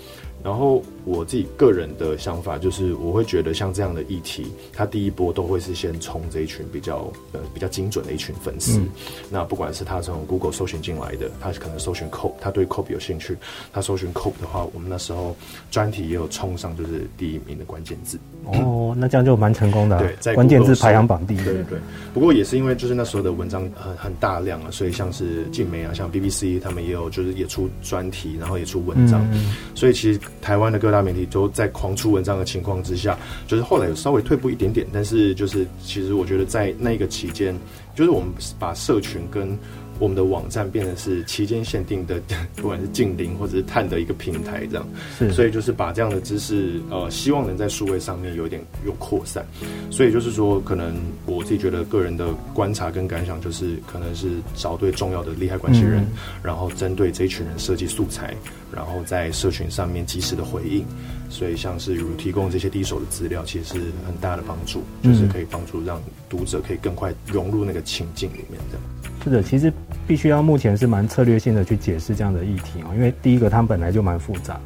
[0.44, 8.78] 然后我自己个人的想法就是，我会觉得像这样的议题，它第一波都会是先冲这一群比较呃比较精准的一群粉丝。
[8.80, 8.90] 嗯、
[9.30, 13.38] 那不管是他从 Google 搜寻进来的，他可能搜寻 COPE，他对 COPE 有兴趣，
[13.72, 15.34] 他搜寻 COPE 的话，我们那时候
[15.72, 18.20] 专题也有冲上就是第一名的关键字。
[18.46, 20.00] 哦，那这样就蛮成功的、啊。
[20.02, 21.38] 对，在关键字排行榜第一。
[21.38, 21.80] 对对对。
[22.14, 30.20] 不过也是因为就是那时候的文章很很大量啊，所以像是镜媒啊，像 BBC 他们也有就是也出专题，然后也出文章，嗯、所以其实。
[30.42, 33.18] 台湾的各大媒体都在狂出文章的情况之下，
[33.48, 37.56] 就是后来有稍微退步一点点，但是就是其实我觉得在那个期间，
[37.96, 39.58] 就是我们把社群跟
[40.00, 42.20] 我们的网站变成是期间限定的，
[42.58, 49.46] 不管是近邻或者是碳的一个平台，这样，是，所以就是把这样的知识，呃，希望能在数位上面有一点有扩散，
[49.92, 56.08] 所以就是说，可能我自己觉得个人的观察跟感想，就是可能是找对重要的利害关系人，嗯、
[56.44, 58.34] 然后针对这一群人设计素材，
[58.74, 60.86] 然后在社群上面及时的回应，
[61.30, 63.74] 所以像是如提供这些第一手的资料，其实是
[64.06, 68.84] 很大的帮助，就是可以帮助让读者可以更快融入那个情境里面，这样。
[69.24, 69.72] 是的，其实
[70.06, 74.60] 必须要目前是蛮策略性的去解释这样的议题哦，因为第一个它本来就蛮复杂的，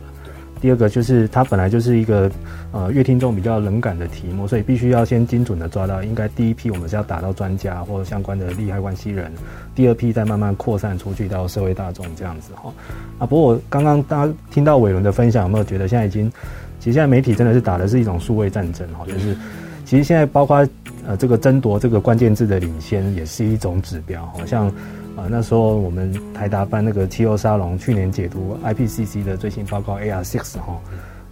[0.60, 2.32] 第二个就是它本来就是一个
[2.72, 9.32] 呃乐听众比较冷感的题目，所以必须要先精准的抓到，应该第一批我们是要打到专家或者相关的利害关系人，
[9.76, 12.74] 第二批再慢慢扩散出去到社会大众这样子哈。
[13.20, 16.32] 啊，不过我刚刚大家听到伟伦的分享，有没有觉得现在已经，
[16.80, 19.38] 其实现在媒体真的是打的是一种数位战争哈，就是
[19.86, 20.68] 其实现在包括。
[21.08, 24.68] 呃，这个争夺这个关键字的领先也是一种指标，好像
[25.16, 30.78] 啊那时候我们台达办那个气候沙龙去年解读 IPCC 的最新报告 AR6 哈，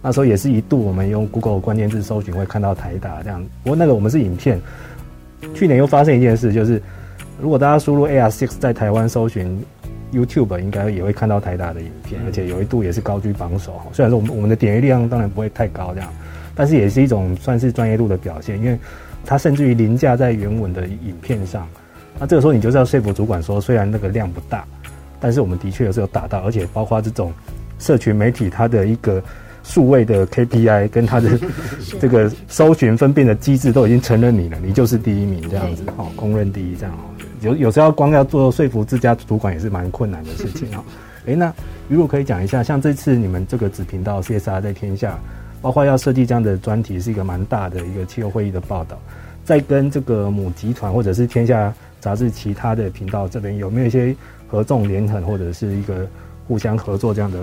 [0.00, 4.58] 那时候也是一度我们用 Google 关键字搜寻会看到台达这样，不过那个我们是影片，
[5.54, 6.80] 去年又发生一件事，就是
[7.38, 9.62] 如果大家输入 AR6 在台湾搜寻
[10.10, 13.74] YouTube，应该也会看到台达的影片，而且有一度也是高居榜首。
[13.92, 16.10] 虽然说我们我们的点阅量当然不会太高这样，
[16.54, 18.78] 但是也是一种算是专业度的表现，因为。
[19.26, 21.66] 它甚至于凌驾在原文的影片上，
[22.18, 24.64] 那这个时候你就是要说服主管说，虽然那个量不大，
[25.20, 27.32] 但是我们的确有时候打到，而且包括这种
[27.78, 29.22] 社群媒体它的一个
[29.64, 31.38] 数位的 KPI 跟它的
[32.00, 37.10] 这个搜寻分辨的机制都已经承认你了，你就是第一名这样子，哦，公认第一这样哦。
[37.40, 40.82] 有有时候光要做说服自家主管也是蛮困难的事情啊。
[41.26, 41.52] 诶、欸，那
[41.88, 45.18] 如果可以讲一下，像这次你们这个子频道 CSR 在天下。
[45.66, 48.96] 包括要设计这样的专题，是一个蛮大的一个气候会议的报道，
[49.44, 54.14] 在跟这个母集团或者是天下杂志其他的频道这边有没有一些
[54.46, 56.06] 合纵连横或者是一个
[56.46, 57.40] 互相合作这样的？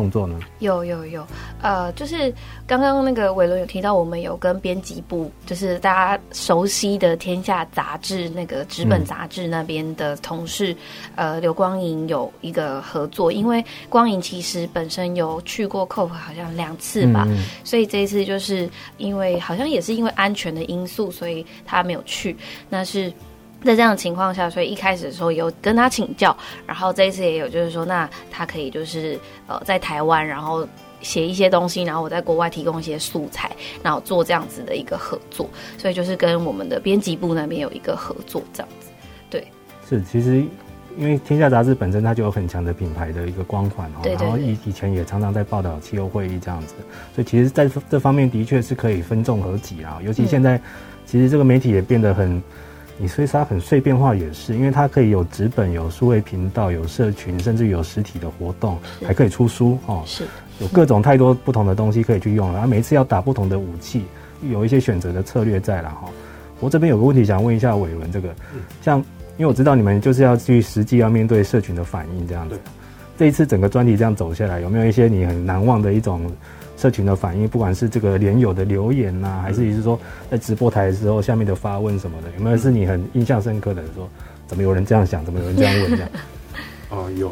[0.00, 0.40] 动作呢？
[0.60, 1.26] 有有有，
[1.60, 2.32] 呃，就是
[2.66, 10.72] 刚刚那个伟伦有提到，我们有跟编辑部，就是大家熟悉的《天下》杂志那个纸本杂志那边的同事，
[11.16, 22.34] 嗯、呃，刘光莹有一个合作，因为光莹其实本身有去过 COP 好像两次吧，嗯、所以这一次就是因为好像也是因为安全的因素，所以他没有去，
[22.70, 23.12] 那是。
[23.62, 26.34] 在这样的情况下，所以一开始的时候有跟他请教，
[26.66, 30.66] 然后这一次也有就是说，那他可以就是呃在台湾，然后
[31.02, 33.50] 写一些东西，然后我在国外提供一些素材，
[33.82, 38.88] 然后做这样子的一个合作，所以就是跟我们的编辑部那边有一个合作这样子。
[39.28, 39.46] 对，
[39.86, 40.42] 是其实
[40.96, 46.74] 因为天下杂志本身它就有很强的品牌的一个光环哦，然后以以前也常常在报道气候会议这样子，
[47.14, 50.62] 所以其实在这方面的确是可以分众合集啊，尤其现在、嗯、
[51.04, 52.42] 其实这个媒体也变得很。
[53.00, 60.02] 你所以它很碎片化也是，因为它可以有纸本、有数位频道、有社群，甚至有实体的活动，还可以出书哦。
[60.04, 60.24] 是，
[60.58, 62.54] 有各种太多不同的东西可以去用了。
[62.54, 64.04] 然后每一次要打不同的武器，
[64.50, 66.10] 有一些选择的策略在了哈。
[66.60, 68.28] 我这边有个问题想问一下伟伦，这个
[68.82, 68.98] 像
[69.38, 72.60] 因为我知道你们就是要去实际要面对社群的反应这样子。
[73.16, 76.30] 这一次整个专题这样走下来，有没有一些你很难忘的一种？
[76.80, 80.00] 社群的反应，不管是这个连友的留言呐、啊，还是也是说
[80.30, 83.82] 在直播台的时候下面的发问什么的，有没有是你很印象深刻的？
[83.94, 84.08] 说
[84.46, 86.08] 怎么有人这样想，怎么有人这样问这样？
[86.88, 87.30] 哦，有。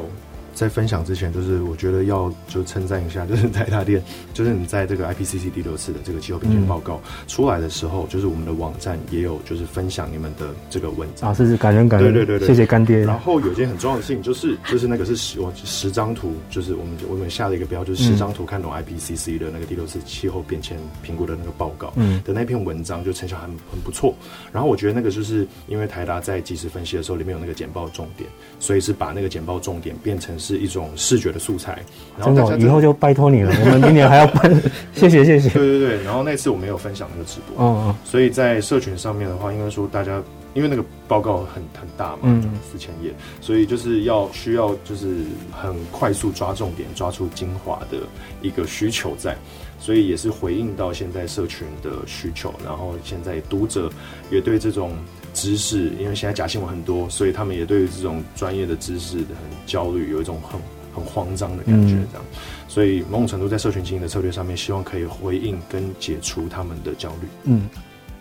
[0.59, 4.03] 在分享之前，就是我觉得要就称赞一下，就是台大电，
[4.35, 12.99] 就是你在这个 IPCC 第六次的这个气候变迁报告出来的时候，嗯、就是我们的网站也有就是分享你们的这个文章啊，是是感恩感恩，对对对对，谢谢干爹。
[13.05, 24.13] 然后有一件很重要的事情，就是就是那个是十我十张图，就是我们我们下了一个标，就是十张图看懂 IPCC 的那个第六次气候变迁评估的那个报告嗯的那篇文章，就成效很很不错。
[24.53, 28.29] 然后我觉得那个就是因为台达在即时分析的时候，里面有那个简报重点，
[28.59, 31.79] 所以是把那个简报重点变成是一种视觉的素材，
[32.19, 33.53] 然后真的，以后就拜托你了。
[33.61, 34.51] 我们明年还要办，
[34.97, 35.51] 谢谢谢谢。
[35.51, 40.23] 对对对，然后那次我没有分享那个直播，嗯嗯，所以在社群上面的话，应该说大家
[40.55, 42.43] 因为那个报告很很大嘛，嗯，
[42.73, 45.17] 四千页，所以就是要需要就是
[45.53, 47.99] 很快速抓重点，抓出精华的
[48.41, 49.37] 一个需求在，
[49.79, 53.91] 所以也是回应到现在社群的需求，然后现在读者
[54.31, 54.93] 也对这种。
[55.41, 59.37] 知识，因为现在假新闻很多，所以他们也对于这种专业的知识很
[59.67, 60.61] 焦虑，有一种很
[60.93, 62.25] 很慌张的感觉，这样。
[62.33, 67.29] 嗯、所以某种程度在社群经营的策略上面，希望可以回应跟解除他们的焦虑。
[67.45, 67.69] 嗯，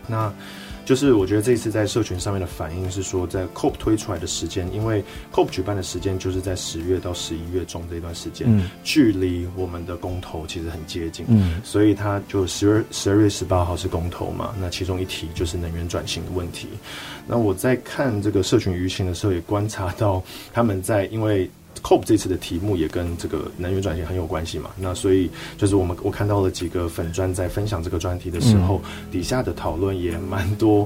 [0.05, 0.31] 那。
[0.87, 16.69] 就是我觉得这一次在社群上面的反应是说，在 COP 推出来的时间，因为 COP 举办的时间就是在十月到十一月中这一段时间，嗯，距离我们的公投其实很接近，嗯，所以他就十二十二月十八号是公投嘛，那其中一题就是能源转型的问题。
[17.27, 20.23] 那我在看这个社群舆情的时候，也观察到
[20.53, 21.49] 他们在因为。
[21.87, 30.85] COP 这次的题目也跟这个能源转型很有关系嘛，那所以就是我们我看到了几个粉专在分享这个专题的时候，嗯、底下的讨论也蛮多。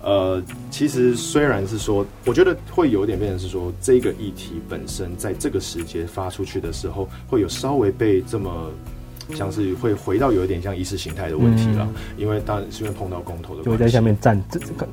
[0.00, 8.70] 呃，其实虽然是说，我觉得会有点变成是说，这个议题本身在这个时节发出去的时候，会有稍微被这么。
[9.34, 14.42] 像是会回到有一点像意识形态的问题了，嗯、因为当然是因为碰到公投的关系，就在下面站，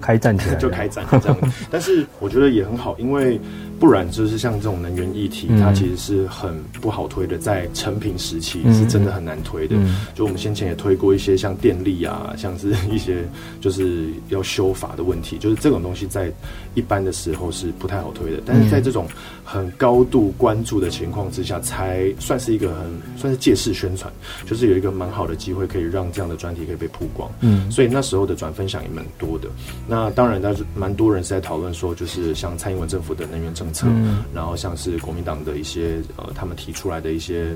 [0.01, 1.53] 开战起来，就开战这样。
[1.71, 3.39] 但是我觉得也很好，因为
[3.79, 9.75] 不然就是像这种能源议题，嗯、它其实是很不好推的，在成品时期是真的很难推的。
[9.77, 13.23] 嗯、就我们先前也推过一些像电力啊，像是一些
[13.59, 16.31] 就是要修法的问题，就是这种东西在
[16.73, 19.07] 一般的时候是不太好推的，但是在这种
[19.43, 22.85] 很高度关注的情况之下，才算是一个很
[23.17, 24.11] 算是借势宣传。
[24.45, 29.49] 就是有一个蛮好的机会，可以让这样的专题可以被曝光，嗯，所以那时候的转分享也蛮多的。
[29.87, 37.55] 那当然，但是蛮多人是在讨论说，就是像蔡英文政府的能源政策，嗯，然后像是国民党的一些呃，他们提出来的一些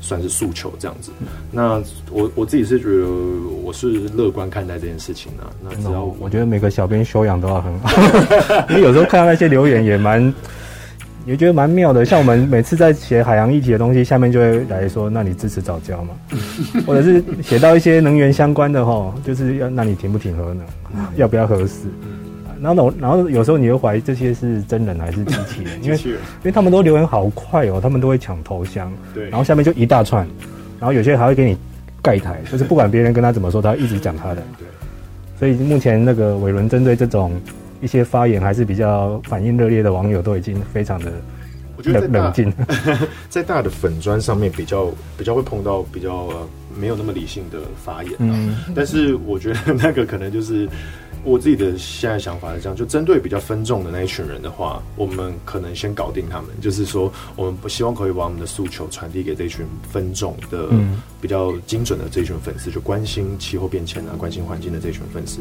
[0.00, 1.10] 算是诉求这样子。
[1.50, 3.06] 那我我自己是觉得
[3.62, 5.44] 我是乐观看待这件事情的。
[5.62, 7.90] 那只要我，我觉得每个小编修养都要很好，
[8.70, 10.32] 因为有时候看到那些留言也蛮。
[11.26, 16.14] 也觉得蛮妙的，像我们每次在写海洋议题的东西，下面就会来说，那你支持早教吗？
[16.86, 20.64] 或者是写到一些能源相关的哈，就是要那你停不停核能，
[21.16, 21.88] 要不要核四？
[22.60, 30.26] 然后然后有时候你又怀疑这些是真人还是机器人，因为因为他们都留言好快哦，他们都会抢头香，对，然后下面就一大串，
[30.78, 31.56] 然后有些人还会给你
[32.02, 34.66] 盖台，就是不管别人跟他怎么说，他一直讲他的，对，
[35.38, 37.32] 所以目前那个伟伦针对这种。
[37.82, 41.12] 一些发言还是比较反应热烈的网友都已经非常的，
[41.76, 42.50] 我觉得冷静，
[43.28, 50.66] 在大的粉砖上面比较比较会碰到比较、呃、没有那么理性的发言，嗯，但是我觉得那个可能就是。
[51.26, 56.48] 我自己的现在想法是这样，就针对比较分众的那一群人的话，我们可能先搞定他们。
[56.60, 60.68] 就是说，我们不希望可以把我们的诉求传递给这群分众的
[61.20, 65.40] 比较精准的这群粉丝，就关心气候变迁啊、关心环境的这群粉丝。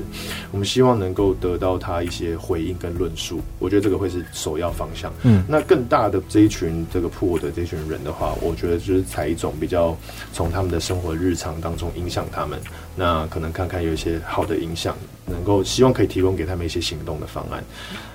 [0.51, 3.39] 我们希望能够得到他一些回应跟论述。
[3.59, 5.13] 我觉得这个会是首要方向。
[5.21, 9.95] 嗯，那更大的这一群这个破的这群人的话，我觉得就是采一种比较
[10.33, 12.59] 从他们的生活日常当中影响他们。
[12.95, 17.61] 那可能看看有一些好的影响，能够希望可以提供给他们一些行动的方案。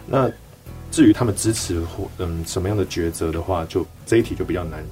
[0.07, 0.31] 那
[0.91, 4.83] 至于他们支持或嗯什么样的抉择的话，就这一题就比较难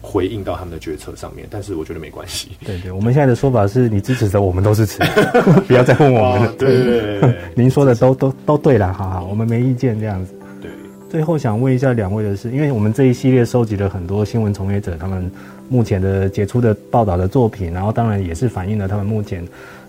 [0.00, 1.48] 回应到他们的决策上面。
[1.50, 2.52] 但是我觉得没关系。
[2.64, 5.00] 对对，我们现在的说法是你支持的，我们都支持，
[5.66, 6.52] 不要再问我们了。
[6.52, 10.32] 对对对，对， 您说的都都都对了，好好，我们没意见这样子。
[10.60, 10.70] 对。
[11.10, 15.28] 最后想问一下两位的是，因为我们这一系列收集了很多新闻从业者他们。
[15.68, 19.42] 目前的杰出的报道的作品，然后当然也是反映了他们目前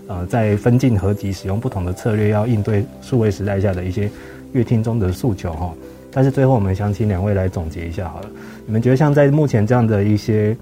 [0.06, 4.10] 呃，在分镜合集使用不同的策略，要应对数位时代下的一些
[4.52, 5.74] 阅听中的诉求哈。
[6.12, 8.28] 但是最后，我们想请两位来总结一下好了。
[8.66, 10.56] 你们觉得像在目前这样的一些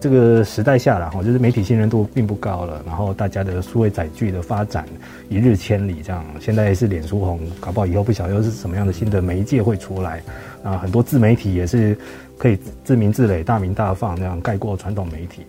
[0.00, 4.84] 这个时代下啦，哈，就是媒体信任度并不高了，然后大家的数位载具的发展
[5.28, 10.22] 一日千里，这样现在是脸书红，搞不好以后不晓得又是什么样的新的媒介会出来
[10.64, 10.78] 啊。
[10.78, 11.96] 很多自媒体也是
[12.36, 15.42] 可以自鸣自擂、大鸣大放，那样盖过传统媒体。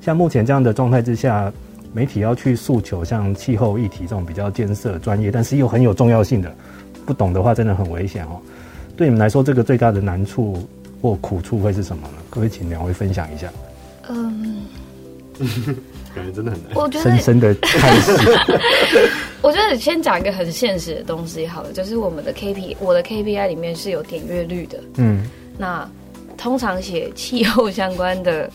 [0.00, 1.52] 像目前这样的状态之下，
[1.92, 6.54] 媒体要去诉求像气候议题这种比较艰涩、专业，但是又很有重要性的，
[7.04, 8.40] 不懂的话真的很危险哦。
[8.96, 10.68] 对你们来说，这个最大的难处
[11.00, 12.14] 或苦处会是什么呢？
[12.30, 13.50] 可不可以请两位分享一下？
[14.08, 14.62] 嗯，
[16.14, 16.72] 感觉真的很难。
[16.74, 18.12] 我觉得深深的开始。
[19.42, 24.78] 我觉得先讲一个很现实的东西好了，就是我们的 KPI，我的 KPI 里面是有点阅率的。
[24.96, 25.24] 嗯，
[25.58, 25.88] 那
[26.36, 28.50] 通常写气候相关的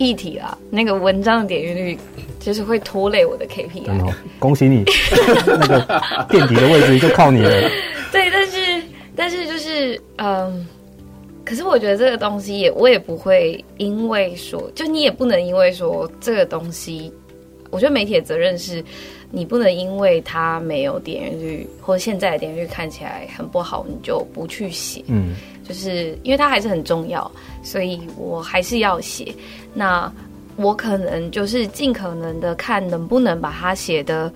[0.00, 1.98] 议题啦，那个文章的点阅率
[2.40, 3.84] 就是会拖累我的 KPI。
[3.86, 4.82] 嗯，恭喜你，
[5.46, 7.50] 那个垫底的位置就靠你了。
[8.10, 8.58] 对，但是。
[9.16, 10.66] 但是就是嗯，
[11.44, 17.12] 可是我觉得这个东西也我也不会因为说，就你也不能因为说这个东西，
[17.70, 18.82] 我觉得媒体的责任是，
[19.30, 25.04] 你不能因为它没有点阅率，或者现在的点阅率看起来很不好，你就不去写。
[25.08, 25.34] 嗯，
[25.70, 27.30] 就是因为它还是很重要，
[27.62, 29.32] 所以我还是要写。
[29.72, 30.12] 那
[30.56, 34.32] 我可能就是尽可能的看能不能把它写得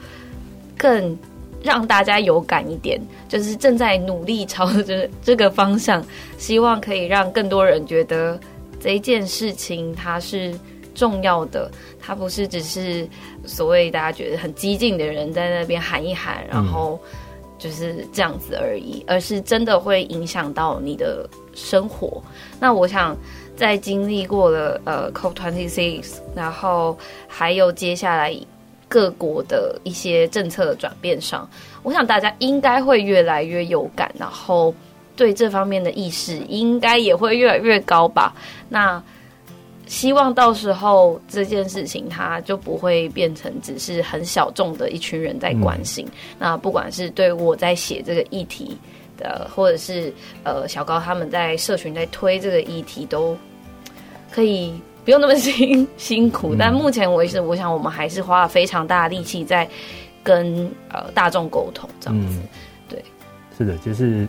[0.79, 1.19] 更。
[1.65, 6.05] 让大家有感一点，就是正在努力朝着这个方向，
[6.37, 8.39] 希望可以让更多人觉得
[8.79, 10.55] 这一件事情它是
[10.95, 13.09] 重要的，它不是只是
[13.47, 17.01] 所谓大家觉得很激进的人在那边喊一喊，然后
[17.65, 22.23] 就是这样子而已，而是真的会影响到你的生活。
[22.61, 23.17] 那我想
[23.57, 26.05] 在经历过了呃 COP26，
[26.37, 28.37] 然后还有接下来。
[28.87, 31.49] 各国的一些政策的转变上，
[31.83, 34.73] 我想大家应该会越来越有感，然后
[35.17, 38.33] 对这方面的意识应该也会越来越高吧。
[38.69, 39.03] 那
[39.87, 46.07] 希望到时候这件事情它就不会变成只是很小众的一群人在关心。
[46.07, 48.77] 嗯、那不管是对我在写这个议题
[49.17, 50.13] 的，或者是
[50.43, 53.37] 呃小高他们在社群在推这个议题，都
[54.31, 54.75] 可以。
[55.05, 59.69] 不用那么辛 辛苦，但目前为止，我想我们还是花了非常大的力气在
[60.23, 62.39] 跟呃大众沟通这样子。
[62.89, 63.05] 对，
[63.59, 64.27] 是的，就是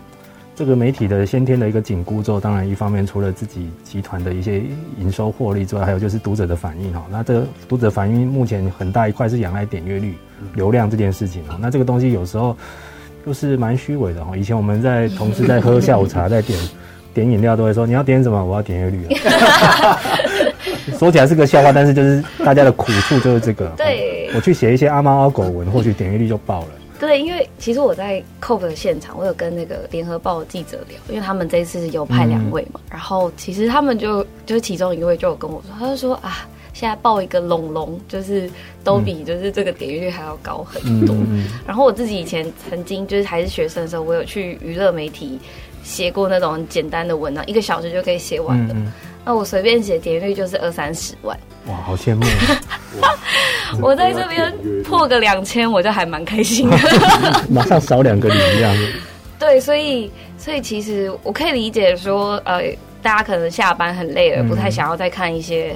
[0.55, 2.39] 这个媒体的先天的一个紧箍咒。
[2.39, 4.61] 当然，一方面除了自己集团的一些
[4.97, 7.05] 营收获利之外，还有就是读者的反应哈。
[7.11, 10.15] 那这个读者反应目前很大一块是仰赖点阅率、
[10.53, 11.57] 流量这件事情哈。
[11.59, 12.55] 那这个东西有时候
[13.25, 14.37] 就是蛮虚伪的哈。
[14.37, 16.57] 以前我们在同事在喝下午茶，在点
[17.13, 18.43] 点饮料，都会说你要点什么？
[18.43, 19.99] 我要点阅率啊。
[20.97, 23.67] 说起来是个笑话，但是就是大家的苦处就是这个。
[23.75, 26.67] 对，我去写一些阿猫阿狗文，或许点阅率就爆了。
[26.99, 38.49] 对，因为其实我在 COP 的现场，我有跟那个联合报的记者聊，因为他们这一次有派两位嘛，嗯、然后其实他们就就是其中一位就有跟我说，他就说啊，现在报一个龙龙，就是
[38.83, 41.15] 都比就是这个点击率还要高很多。
[41.29, 45.37] 嗯、然后我自己以前曾经就是还是学生的时候，我有去娱乐媒体
[45.83, 48.73] 写过那种简单的文章，一个小时就可以写完的。
[48.73, 48.91] 嗯
[49.25, 52.23] 那我随便写点阅率就是二三十万，哇，好羡慕！
[53.81, 54.53] 我在这边
[54.83, 56.77] 破个两千，我就还蛮开心的。
[57.49, 58.87] 马上少两个零这样子。
[59.39, 62.61] 对，所以所以其实我可以理解说，呃，
[63.01, 65.75] 大家可能下班很累了，不太想要再看一些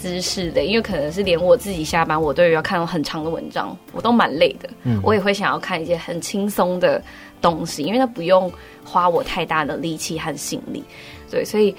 [0.00, 4.68] 知识的，因为可能是连我自己下班，我都要看很长的文章，我都蛮累的。
[4.82, 7.02] 嗯，我也会想要看一些很轻松的
[7.40, 8.52] 东西，因为它不用
[8.84, 10.84] 花我太大的力气和心力。
[11.30, 11.74] 对，所以。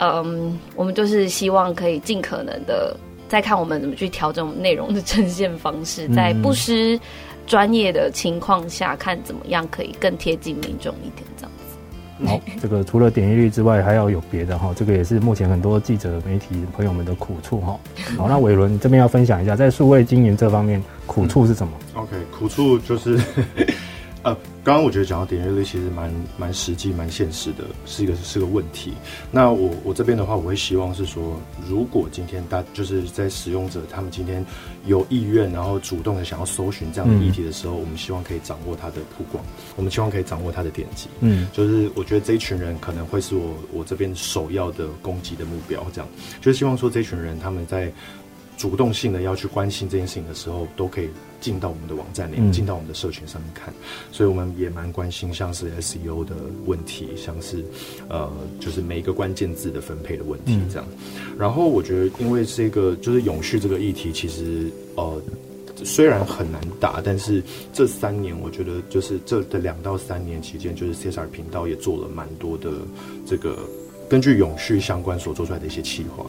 [0.00, 2.96] 嗯，我们就是希望可以尽可能的
[3.28, 6.98] 再看我们怎么去调整我们内容的呈现方式，在不失
[7.46, 12.26] 专业的情况下，看怎么样可以更贴近民众一点，这样子。
[12.26, 17.78] 好，这个除了点击率之外，还要有别的哈，这个也是目前很多记者媒体朋友们的苦处哈。
[18.16, 21.72] 好，那伟伦这边要分享一下，在数位经营这方面苦处是什么？
[21.94, 23.20] 嗯，OK，苦处就是。
[24.22, 28.92] 呃，刚刚我觉得讲到点阅率其实蛮蛮实际、蛮现实的，是一个是个问题。
[29.30, 34.44] 那我我这边的话，我会希望是说，如果今天大就是在使用者他们今天
[34.84, 39.42] 有意愿，然后主动的想要搜寻这样的议题的时候，嗯、我们希望可以掌握它的曝光，
[39.76, 41.08] 我们希望可以掌握它的点击。
[41.20, 46.08] 嗯，就是我觉得这一群人可能会是我我这边首要的攻击的目标，这样
[46.42, 47.90] 就是希望说这群人他们在。
[48.56, 51.08] 主动性的要去关心这件事情的时候，都可以
[51.40, 53.72] 进到我们的网站里面，进、嗯、到我们的社群上面看。
[54.12, 56.34] 所以我们也蛮关心像是 SEO 的
[56.66, 57.64] 问题，像是
[58.08, 58.30] 呃，
[58.60, 60.86] 就是每一个关键字的分配的问题这样。
[61.04, 65.20] 嗯、然后我觉得，因为这个就是永续这个议题，其实呃。
[65.82, 72.70] 虽然很难打，但是这三年我觉得就是这的两到三年期间，就是 CSR 频道也做了蛮多的
[73.24, 73.66] 这个。
[74.10, 76.26] 根据永续相关所做出来的一些企划，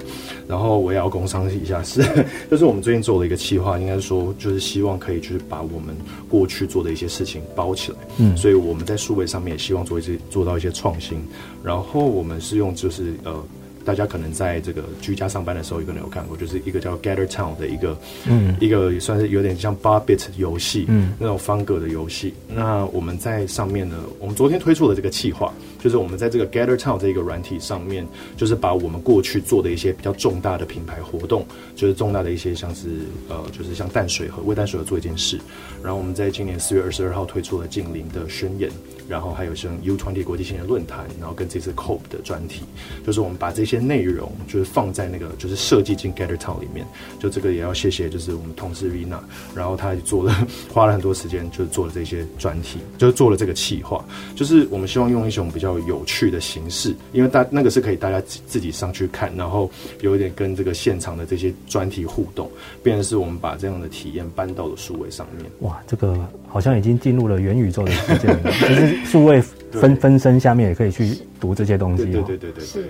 [0.48, 2.02] 然后我也要工商一下，是
[2.52, 5.96] 就是我们最近做了一个企划，应该说就是希望可以就是把我们
[6.30, 11.20] 过去做的一些事情包起来，嗯，所以我们在数位上面也希望做一些做到一些创新，
[11.64, 13.44] 然后我们是用就是呃。
[13.84, 22.32] 大家可能在这个居家上班的时候，有可能有看过，就是一个叫 Gather Town 的一个，嗯，一个也算是有点像八 bit 游戏，嗯，那种方格的游戏。
[22.48, 25.52] 那我们在上面呢，我们昨天推出的这个企划，
[25.82, 28.08] 就是我们在这个 Gather Town 这个软体上面，
[28.38, 32.88] 就是把我们过去做的一些比较重大的品牌活动，就是重大的一些像是
[33.28, 35.40] 呃，就是像淡水河为淡水河做一件事。
[35.84, 38.70] 然后我们在今年四月二十二号推出了近零的宣言。
[39.10, 42.62] 然后还有像 U20 国际青年论坛，然后跟这次 COP 的专题，
[43.06, 46.88] 就是我们把这些内容就是放在那个就是设计进 Gather Town 里面，
[47.20, 49.20] 就这个也要谢谢就是我们同事 Vina，
[49.54, 59.70] 然后他做了 花了很多时间，就是做了这些专题，就是做了这个企划，就是我们希望用一种比较有趣的形式，因为大那个是可以大家自己上去看，然后
[60.02, 62.50] 有一点跟这个现场的这些专题互动，
[62.82, 65.46] 变成是我们把这样的体验搬到了数位上面。
[65.60, 66.18] 哇，这个
[66.48, 68.92] 好像已经进入了元宇宙的世界了，就是。
[69.06, 69.42] 数位
[69.72, 72.24] 分分身下面也可以去读这些东西哦。
[72.26, 72.84] 对对对对对。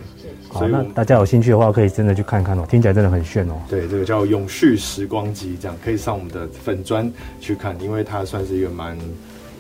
[0.50, 3.54] 好，那大家有兴趣的话，可以真的去看看哦，听起来真的很炫哦。
[3.68, 8.96] 对，这个叫永续时光机，这样可以上我们的粉砖去看，因为它算是一个蛮。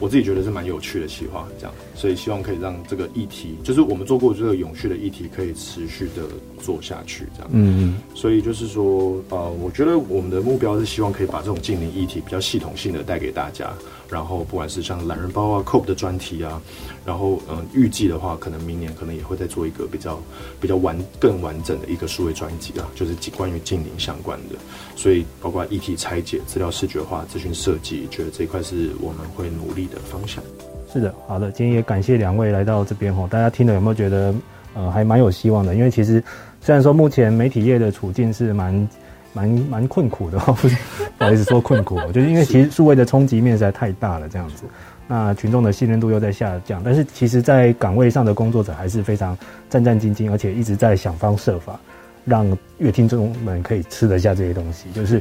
[0.01, 6.23] 我自己觉得是蛮有趣的企划，这样，所以希望可以让这个议题，就是我们做过这个永续的议题，可以持续的
[6.59, 7.49] 做下去，这样。
[7.53, 7.95] 嗯嗯。
[8.15, 13.71] 所以就是说，呃，我觉得我们的目标是希望可以把这种近邻议题比较系统性的带给大家，
[14.11, 16.61] 然后不管是像懒人包啊、COP 的专题啊，
[17.05, 20.19] 然后嗯，预计的话，可能明年可能也会再做一个比较
[20.59, 24.55] 比较完更完整的一个数位专辑啊，就是关于净零相关的。
[24.95, 30.43] 所以包括议题拆解、资料视觉化、资讯设计，觉得这一块是我们会努力的方向。
[30.91, 34.35] 是的，好的，今天也感谢两位来到这边哈，大家听了有没有觉得
[34.73, 35.73] 呃还蛮有希望的？
[35.73, 36.21] 因为其实
[36.59, 38.87] 虽然说目前媒体业的处境是蛮
[39.33, 40.37] 蛮蛮困苦的，
[41.17, 44.63] 不好意思说困苦，就是因为其实数位的冲击面实在太大了，这样子，
[45.07, 49.37] 那群众的信任度又在下降，但是其实在岗位上的工作者还是非常
[49.69, 51.79] 战战兢兢，而且一直在想方设法。
[52.23, 52.45] 让
[52.77, 55.19] 乐听众们可以吃得下这些东西，就是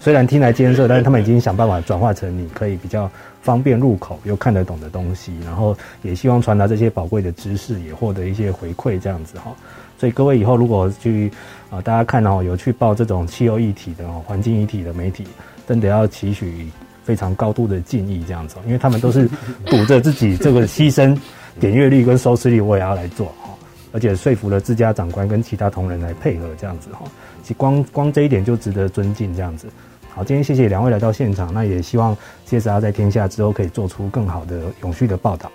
[0.00, 3.08] 虽然听来艰涩，但是他们已经想办法转化成你可以比较
[3.40, 9.54] 方便入口又看得懂的东西，然后也希望传达这些宝贵的知识，也获得一些回馈，这样子哈。
[9.96, 11.30] 所以各位以后如果去
[11.72, 15.26] 啊，大家看哦，有去报这种气候议题的哦，环境议题的媒体，
[15.66, 16.70] 真的要期许
[17.02, 19.26] 非常高度的敬意，这样子，因为他们都是
[19.64, 21.18] 赌着自己这个牺牲
[21.58, 23.48] 点阅率跟收视率，我也要来做哈。
[23.90, 27.04] 而且说服了自家长官跟其他同仁来配合，这样子哈，
[27.42, 29.66] 其光光这一点就值得尊敬，这样子。
[30.14, 32.14] 好，今天谢谢两位来到现场，那也希望
[32.46, 35.50] CSR 在天下之后可以做出更好的永续的报道。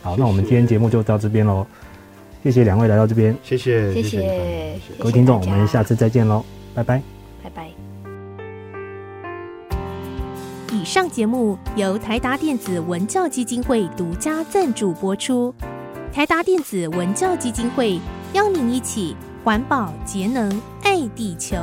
[0.00, 1.66] 好，那我们今天节目就到这边喽，
[2.46, 6.44] 谢谢两位来到这边，谢谢，谢谢，各位听众，我们下次再见喽，
[6.76, 7.02] 拜拜，
[7.42, 7.68] 拜拜。
[10.72, 15.52] 以上节目由台达电子文教基金会独家赞助播出。
[16.12, 17.98] 台达电子文教基金会
[18.32, 20.48] 邀您一起环保节能
[20.84, 21.56] 爱地球。